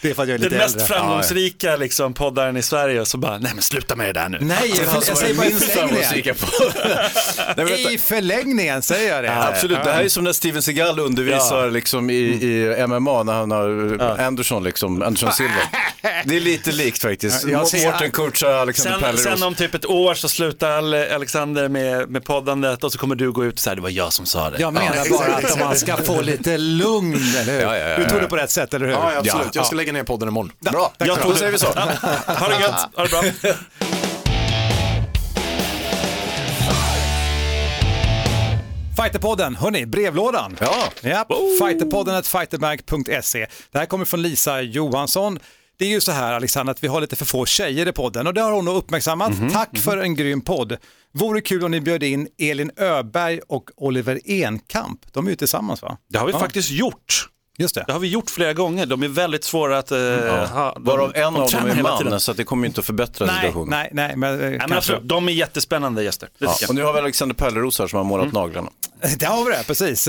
[0.03, 0.87] Det är för att jag är Den lite mest äldre.
[0.97, 4.39] framgångsrika liksom, poddaren i Sverige och så bara, nej men sluta med det där nu.
[4.41, 6.35] Nej, jag, jag säger bara i förlängningen.
[7.57, 7.95] Nej.
[7.95, 9.43] I förlängningen säger jag det.
[9.49, 13.51] Absolut, det här är som när Steven Seagal undervisar liksom i, i MMA när han
[13.51, 15.53] har Anderson, liksom, Anderson Silva.
[16.25, 17.45] Det är lite likt faktiskt.
[17.49, 19.23] Ja, jag Mårten coachar Alexander Sen, Pärleros.
[19.39, 23.15] sen om typ ett år så slutar Ale- Alexander med, med poddandet och så kommer
[23.15, 24.61] du gå ut och säga det var jag som sa det.
[24.61, 27.61] Jag menar bara att man ska få lite lugn, eller hur?
[27.61, 28.23] Ja, ja, ja, Du tog ja.
[28.23, 28.93] det på rätt sätt, eller hur?
[28.93, 29.55] Ja, absolut.
[29.55, 29.77] Jag ska Ja.
[29.77, 30.53] lägga ner podden imorgon.
[30.61, 31.67] Bra, Jag då säger vi så.
[31.67, 33.23] Ha det gött, ha det bra.
[38.97, 40.57] Fighterpodden, hörni, brevlådan.
[40.61, 40.75] Ja.
[41.03, 41.29] Japp,
[41.61, 43.47] fighterpodden fighterbank.se.
[43.73, 45.39] Det här kommer från Lisa Johansson.
[45.79, 48.27] Det är ju så här Alexander att vi har lite för få tjejer i podden
[48.27, 49.39] och det har hon då uppmärksammat.
[49.39, 49.51] Mhm.
[49.51, 50.77] Tack för en grym podd.
[51.15, 55.01] Vore kul om ni bjöd in Elin Öberg och Oliver Enkamp.
[55.13, 55.97] De är ju tillsammans va?
[56.11, 56.39] Det har vi Ja.
[56.39, 57.29] faktiskt gjort.
[57.61, 57.85] Just det.
[57.87, 58.87] Det har vi gjort flera gånger.
[58.87, 59.91] De är väldigt svåra att...
[59.91, 60.73] eh, ha.
[60.75, 62.21] De- Varav en de av dem är man, tiden.
[62.21, 63.69] så att det kommer inte att förbättra Nej, situationen.
[63.71, 66.29] nej, nej, men, eh, Nej, men absolut, de är jättespännande gäster.
[66.39, 66.55] Det Ja.
[66.69, 68.35] Och nu har vi Alexander Pärleros här som har målat Mm.
[68.35, 68.71] naglarna.
[69.19, 70.09] Där har vi det, precis.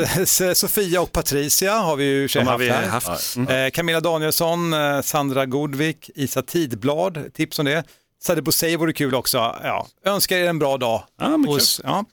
[0.60, 2.88] Sofia och Patricia har vi ju De har haft vi här.
[2.88, 3.38] haft.
[3.38, 7.84] Eh, Camilla Danielsson, eh, Sandra Godvik, Isa Tidblad, tips om det.
[8.24, 9.38] Sadie Bosei vore kul också.
[9.38, 11.04] Ja, önskar er en bra dag.
[11.20, 12.06] Ja, men Hos, ja.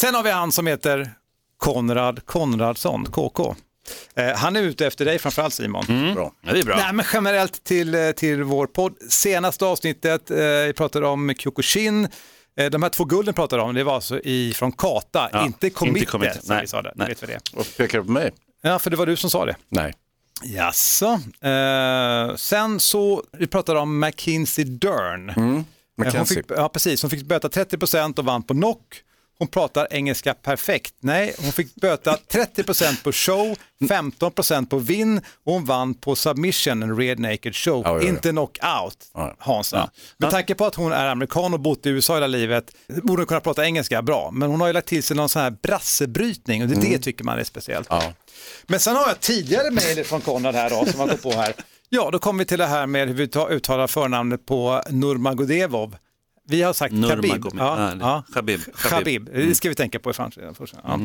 [0.00, 1.10] Sen har vi han som heter
[1.58, 3.54] Konrad Konradsson, KK.
[4.14, 5.84] Eh, han är ute efter dig framförallt Simon.
[6.14, 6.32] Bra.
[6.40, 6.76] Ja, det är bra.
[6.76, 8.94] Nej, men generellt till, eh, till vår podd.
[9.10, 12.08] Senaste avsnittet, eh, vi pratade om Kyokushin.
[12.56, 15.70] Eh, de här två gulden pratade om, det var alltså i, från Kata, Ja, inte
[15.70, 16.92] Committee, inte som Nej, vi sa det.
[16.96, 17.08] nej.
[17.08, 17.40] Vet vi det.
[17.52, 18.32] Och pekar du på mig?
[18.62, 19.56] Ja, för det var du som sa det.
[19.68, 19.94] Nej.
[20.42, 21.20] Jaså.
[21.40, 25.28] Eh, sen så, vi pratade om McKinsey Dern.
[25.28, 25.64] Eh, Hon
[25.98, 26.36] Mackenzie.
[26.42, 27.02] fick, ja, precis.
[27.02, 28.80] Hon fick böta 30% och vann på knock.
[29.38, 30.94] Hon pratar engelska perfekt.
[31.00, 36.82] Nej, hon fick böta 30% på show, 15% på vinn och hon vann på submission,
[36.82, 38.08] en red naked show, Ja, ja, ja.
[38.08, 38.98] inte knockout.
[39.38, 39.90] Hansa.
[40.18, 42.70] Med tanke på att hon är amerikan och bott i USA hela livet
[43.02, 45.42] borde hon kunna prata engelska bra, men hon har ju lagt till sig någon sån
[45.42, 47.88] här brassebrytning och det, det tycker man är speciellt.
[48.66, 51.54] Men sen har jag tidigare mejl från Konrad här då, som har gått på här.
[51.88, 55.96] Ja, då kommer vi till det här med hur vi ta- uttalar förnamnet på Nurmagomedov.
[56.48, 57.44] Vi har sagt Khabib.
[57.44, 58.22] Ja, Ja, ja.
[58.34, 58.60] Khabib.
[58.76, 59.24] Khabib.
[59.34, 60.54] Det ska vi tänka på i framtiden.
[60.84, 61.00] Ja.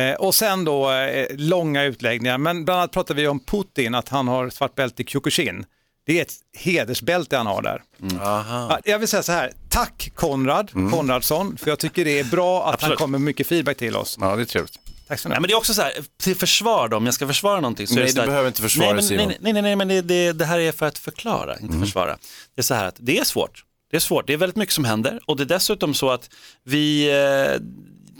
[0.00, 4.08] Eh, och sen då eh, långa utläggningar, men bland annat pratar vi om Putin, att
[4.08, 5.64] han har svart bälte i Kyokushin.
[6.06, 7.82] Det är ett hedersbälte han har där.
[8.20, 12.70] Ja, jag vill säga så här, tack Konrad, Konradsson, för jag tycker det är bra
[12.72, 14.16] att han kommer med mycket feedback till oss.
[14.20, 14.78] ja, det är trevligt.
[15.08, 15.40] Tack så Nej, mycket.
[15.42, 17.86] men det är också så här, till försvar då, om jag ska försvara någonting.
[17.86, 19.26] Så Nej, är det så du här- behöver inte försvara, nej, men, Simon.
[19.28, 22.18] nej, nej, nej, nej, men det, det, det här är för att förklara, inte försvara.
[22.54, 23.64] Det är så här att det är svårt.
[23.90, 26.30] Det är svårt, det är väldigt mycket som händer och det är dessutom så att
[26.64, 27.60] vi eh,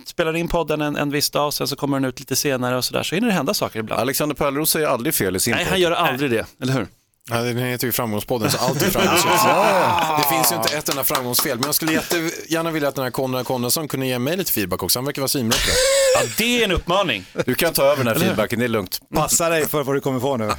[0.06, 2.76] spelar in podden en, en viss dag och sen så kommer den ut lite senare
[2.76, 4.00] och så där så hinner det hända saker ibland.
[4.00, 5.70] Alexander Pärleros säger aldrig fel i sin Nej, podd.
[5.70, 6.86] han gör aldrig det, eller hur?
[7.30, 9.44] Ja, den heter ju Framgångspodden så allt är framgångsrikt.
[10.18, 13.10] Det finns ju inte ett enda framgångsfel, men jag skulle jättegärna vilja att den här
[13.10, 14.98] Konrad Konradsson kunde ge mig lite feedback också.
[14.98, 15.58] Han verkar vara svinbra.
[16.14, 17.24] Ja, det är en uppmaning.
[17.46, 19.00] Du kan ta över den här feedbacken, det är lugnt.
[19.14, 20.50] Passa dig för vad du kommer få nu.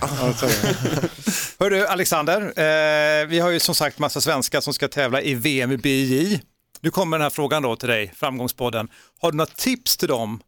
[1.60, 5.72] Hörru Alexander, eh, vi har ju som sagt massa svenskar som ska tävla i VM
[5.72, 6.40] i BJ.
[6.82, 8.88] Nu kommer den här frågan då till dig, Framgångspodden.
[9.22, 10.40] Har du några tips till dem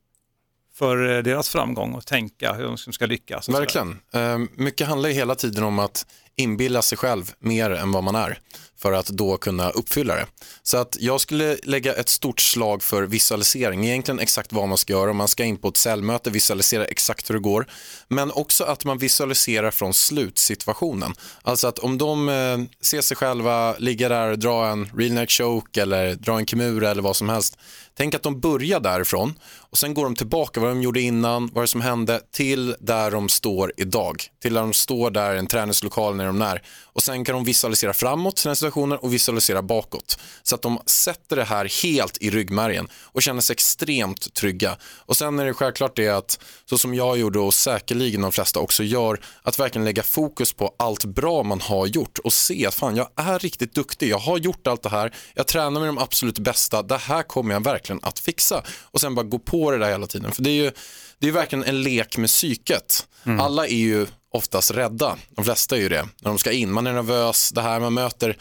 [0.76, 3.50] för eh, deras framgång och tänka hur de ska lyckas?
[3.50, 4.00] Verkligen.
[4.14, 6.06] Eh, mycket handlar ju hela tiden om att
[6.36, 8.40] inbilla sig själv mer än vad man är
[8.84, 10.26] för att då kunna uppfylla det.
[10.64, 14.94] Så att jag skulle lägga ett stort slag för visualisering, egentligen exakt vad man ska
[14.94, 15.14] göra.
[15.14, 17.66] Man ska in på ett säljmöte, visualisera exakt hur det går.
[18.08, 21.14] Men också att man visualiserar från slutsituationen.
[21.42, 25.32] Alltså att om de eh, ser sig själva ligga där och dra en real neck
[25.32, 27.58] choke eller dra en kimura eller vad som helst.
[27.98, 29.40] Tänk att de börjar därifrån
[29.74, 33.12] och sen går de tillbaka vad de gjorde innan, vad det som hände till där
[33.12, 34.24] de står idag.
[34.42, 36.62] Till där de står där i en träningslokal när de är.
[36.84, 40.20] Och sen kan de visualisera framåt sina situationer och visualisera bakåt.
[40.44, 44.78] Så att de sätter det här helt i ryggmärgen och känner sig extremt trygga.
[44.84, 46.40] Och sen är det självklart det att,
[46.70, 50.76] så som jag gjorde och säkerligen de flesta också gör, att verkligen lägga fokus på
[50.78, 54.38] allt bra man har gjort och se att fan jag är riktigt duktig, jag har
[54.38, 57.83] gjort allt det här, jag tränar med de absolut bästa, det här kommer jag verkligen
[58.02, 58.64] att fixa.
[58.82, 60.32] Och sen bara gå på det där hela tiden.
[60.32, 60.72] För det är ju
[61.20, 63.08] det är ju verkligen en lek med psyket.
[63.40, 66.72] Alla är ju oftast rädda, de flesta är ju det, när de ska in.
[66.72, 68.38] Man är nervös, det här man möter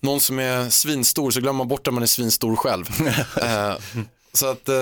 [0.00, 2.86] någon som är svinstor så glömmer man bort att man är svinstor själv.
[3.42, 3.74] eh,
[4.34, 4.76] Så att, eh,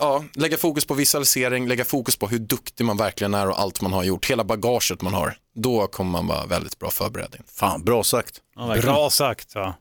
[0.00, 3.80] ja, lägga fokus på visualisering, lägga fokus på hur duktig man verkligen är och allt
[3.80, 5.36] man har gjort, hela bagaget man har.
[5.54, 7.36] Då kommer man vara väldigt bra förberedd.
[7.54, 8.34] Fan, bra sagt.
[8.82, 9.50] Bra sagt.
[9.54, 9.74] Ja.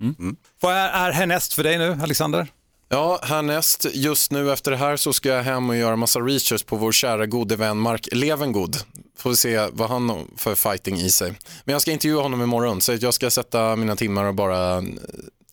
[0.61, 2.47] Vad är, är härnäst för dig nu, Alexander?
[2.95, 6.65] Ja, härnäst, just nu efter det här så ska jag hem och göra massa research
[6.65, 8.77] på vår kära gode vän Mark Levengood.
[9.17, 11.33] Får vi se vad han har för fighting i sig.
[11.63, 14.83] Men jag ska intervjua honom imorgon så jag ska sätta mina timmar och bara eh,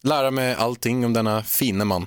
[0.03, 2.07] lära mig allting om denna fine man.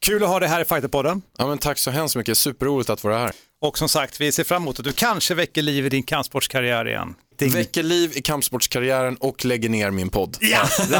[0.00, 1.22] Kul att ha dig här i Fighterpodden.
[1.38, 3.32] Ja, men tack så hemskt mycket, superroligt att vara här.
[3.62, 6.88] Och som sagt, vi ser fram emot att du kanske väcker liv i din kampsportskarriär
[6.88, 7.14] igen.
[7.38, 7.50] Ding.
[7.52, 10.36] Väcker liv i kampsportskarriären och lägger ner min podd.
[10.40, 10.96] Ja, det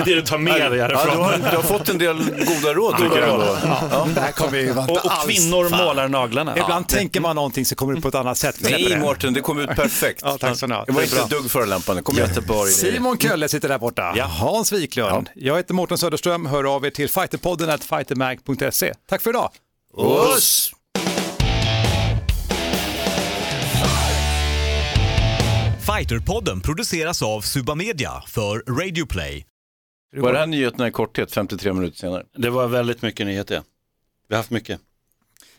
[0.00, 1.16] är det du tar med dig Ja, härifrån.
[1.16, 3.58] du, har, du har fått en del goda råd tycker jag ändå.
[3.64, 4.08] Ja.
[4.14, 6.56] Det här kommer ju Och, och alls- kvinnor målar naglarna.
[6.58, 8.56] Ibland tänker man någonting så kommer det på ett annat sätt.
[8.60, 8.98] Nej det.
[8.98, 10.20] Mårten, det kom ut perfekt.
[10.24, 10.86] Ja, tack så mycket.
[10.86, 12.02] Det var inte ett dugg förolämpande.
[12.02, 12.16] Kom.
[12.68, 14.14] Simon Kölle sitter där borta.
[14.40, 15.28] Hans Wiklund.
[15.34, 16.46] Jag heter Mårten Söderström.
[16.46, 18.92] Hör av er till fighterpodden at fightermag.se.
[19.08, 19.50] Tack för idag.
[19.94, 20.72] Oss!
[25.82, 29.46] Fighterpodden produceras av Suba Media för Radio Play.
[30.16, 32.24] Var det här nyheterna i korthet 53 minuter senare?
[32.36, 33.62] Det var väldigt mycket nyheter.
[34.28, 34.80] Vi har haft mycket.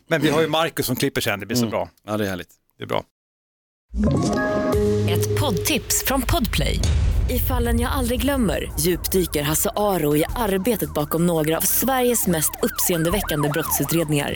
[0.08, 1.40] Men vi har ju Marcus som klipper sen.
[1.40, 1.90] Det blir så bra.
[2.08, 2.50] Ja, det är härligt.
[2.78, 3.04] Det är bra.
[5.10, 6.80] Ett poddtips från Podplay.
[7.30, 12.52] I fallen jag aldrig glömmer djupdyker Hasse Aro i arbetet bakom några av Sveriges mest
[12.62, 14.36] uppseendeväckande brottsutredningar.